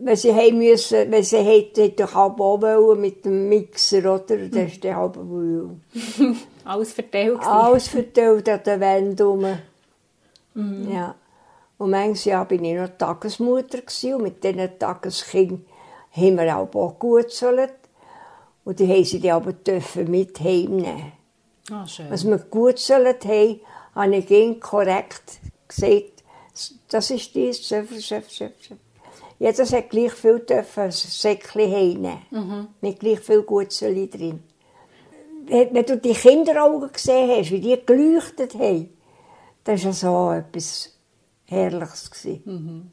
wenn 0.00 0.16
sie 0.16 0.34
heim 0.34 0.58
müssen, 0.58 1.08
wenn 1.08 1.22
sie 1.22 1.38
hätte, 1.38 1.84
hätte 1.84 2.02
ich 2.02 2.14
halb 2.14 2.40
auch 2.40 2.60
wollen 2.60 3.00
mit 3.00 3.24
dem 3.24 3.48
Mixer, 3.48 3.98
oder? 3.98 4.38
Das 4.48 4.72
ist 4.72 4.84
dann 4.84 4.96
halb 4.96 5.16
wohl. 5.16 5.76
Alles 6.64 6.92
verteilt. 6.92 7.38
Alles 7.46 7.86
verteilt 7.86 8.48
an 8.48 8.60
der 8.66 8.80
Wand 8.80 9.20
rum. 9.20 9.46
Ja. 10.90 11.14
Und 11.78 11.90
manches 11.90 12.24
Jahr 12.24 12.50
war 12.50 12.60
ich 12.60 12.60
noch 12.60 12.88
Tagesmutter 12.98 13.82
und 14.16 14.22
mit 14.22 14.42
diesen 14.42 14.78
Tageskindern 14.80 15.64
haben 16.10 16.38
wir 16.38 16.56
auch 16.56 16.98
gut 16.98 17.30
sollen. 17.30 17.70
Und 18.64 18.80
die 18.80 18.88
haben 18.88 19.04
sie 19.04 19.20
dann 19.20 19.42
aber 19.42 19.52
dürfen 19.52 20.10
mit 20.10 20.40
heimnehmen. 20.40 21.12
Ah, 21.70 21.86
schön. 21.86 22.10
Was 22.10 22.26
wir 22.26 22.38
gut 22.38 22.80
sollen 22.80 23.14
haben, 23.24 23.60
habe 23.94 24.16
ich 24.16 24.28
ihnen 24.28 24.58
korrekt 24.58 25.38
gesagt, 25.74 26.22
das 26.88 27.10
ist 27.10 27.34
dies, 27.34 27.66
so, 27.66 27.82
so, 27.84 28.20
so, 28.28 28.48
so. 28.60 28.76
Jedes 29.38 29.72
hat 29.72 29.90
gleich 29.90 30.12
viel 30.12 30.38
dürfen, 30.40 30.84
ein 30.84 30.90
Säckchen 30.92 31.72
heimnehmen. 31.72 32.68
Mit 32.80 33.00
gleich 33.00 33.18
viel 33.20 33.42
Gutzeli 33.42 34.08
drin. 34.08 34.42
Wenn 35.46 35.84
du 35.84 35.96
die 35.96 36.12
Kinderaugen 36.12 36.92
gesehen 36.92 37.30
hast, 37.30 37.50
wie 37.50 37.60
die 37.60 37.76
geleuchtet 37.84 38.54
haben, 38.54 38.90
das 39.64 39.84
war 39.84 39.92
so 39.92 40.30
etwas 40.32 40.96
Herrliches. 41.46 42.10
gewesen. 42.10 42.92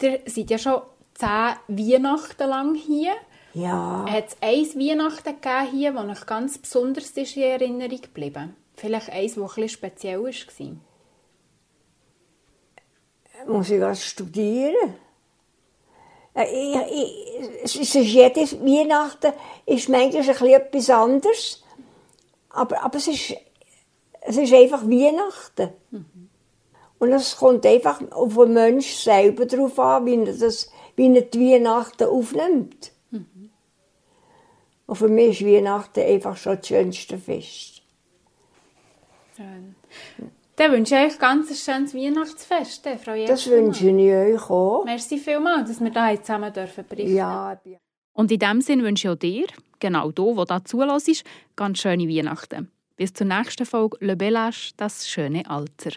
Ihr 0.00 0.20
seid 0.26 0.50
ja 0.50 0.58
schon 0.58 0.82
zehn 1.14 1.56
Weihnachten 1.68 2.48
lang 2.48 2.74
hier. 2.74 3.14
Ja, 3.54 4.04
Hat 4.08 4.28
es 4.28 4.36
ein 4.42 4.80
Weihnachten 4.80 5.40
gegeben 5.40 5.70
hier, 5.72 5.92
das 5.92 6.18
euch 6.18 6.26
ganz 6.26 6.58
besonders 6.58 7.10
ist 7.10 7.36
in 7.36 7.42
Erinnerung 7.42 8.00
geblieben? 8.02 8.54
Vielleicht 8.76 9.10
eins, 9.10 9.34
das 9.34 9.54
bisschen 9.54 9.68
speziell 9.68 10.22
war? 10.22 10.32
muss 13.46 13.70
ich 13.70 13.80
was 13.80 14.04
studieren? 14.04 14.94
Äh, 16.34 16.44
Ich, 16.44 16.76
ich, 16.92 17.64
es 17.64 17.76
ist 17.76 17.94
jedes 17.94 18.60
Weihnachten 18.60 19.32
ist 19.64 19.88
manchmal 19.88 20.22
ein 20.22 20.26
bisschen 20.26 20.48
etwas 20.48 20.90
anderes. 20.90 21.64
Aber, 22.50 22.82
aber 22.82 22.96
es, 22.96 23.08
ist, 23.08 23.34
es 24.22 24.36
ist 24.36 24.52
einfach 24.52 24.82
Weihnachten. 24.82 25.70
Und 26.98 27.12
es 27.12 27.36
kommt 27.36 27.66
einfach 27.66 28.00
auf 28.10 28.34
den 28.34 28.54
Menschen 28.54 28.98
selber 28.98 29.46
drauf 29.46 29.78
an, 29.78 30.06
wie 30.06 30.16
er, 30.16 30.32
das, 30.32 30.70
wie 30.96 31.14
er 31.14 31.22
die 31.22 31.52
Weihnachten 31.52 32.04
aufnimmt. 32.04 32.92
Und 34.86 34.96
für 34.96 35.08
mich 35.08 35.42
ist 35.42 35.46
Weihnachten 35.46 36.00
einfach 36.00 36.36
schon 36.36 36.56
das 36.56 36.66
schönste 36.66 37.18
Fest. 37.18 37.75
Schön. 39.36 39.74
Dann 40.56 40.72
wünsche 40.72 40.94
ich 40.96 41.12
euch 41.12 41.18
ganz 41.18 41.50
ein 41.50 41.56
schönes 41.56 41.94
Weihnachtsfest, 41.94 42.86
eh, 42.86 42.96
Frau 42.96 43.14
Das 43.26 43.44
Jägermann. 43.44 43.66
wünsche 43.66 43.90
ich 43.90 44.40
euch 44.40 44.50
auch. 44.50 44.84
Merci 44.84 45.18
vielmals, 45.18 45.68
dass 45.68 45.80
wir 45.80 46.08
hier 46.08 46.22
zusammen 46.22 46.52
dürfen 46.52 46.84
berichten 46.88 47.14
Ja, 47.14 47.60
Und 48.14 48.32
in 48.32 48.38
diesem 48.38 48.60
Sinne 48.62 48.82
wünsche 48.84 49.08
ich 49.08 49.12
auch 49.12 49.18
dir, 49.18 49.46
genau 49.78 50.10
du, 50.10 50.34
wo 50.36 50.44
da 50.46 50.64
zulässt, 50.64 51.24
ganz 51.56 51.78
schöne 51.78 52.08
Weihnachten. 52.08 52.70
Bis 52.96 53.12
zur 53.12 53.26
nächsten 53.26 53.66
Folge 53.66 53.98
Le 54.00 54.16
Bellage, 54.16 54.72
das 54.78 55.06
schöne 55.06 55.48
Alter. 55.50 55.90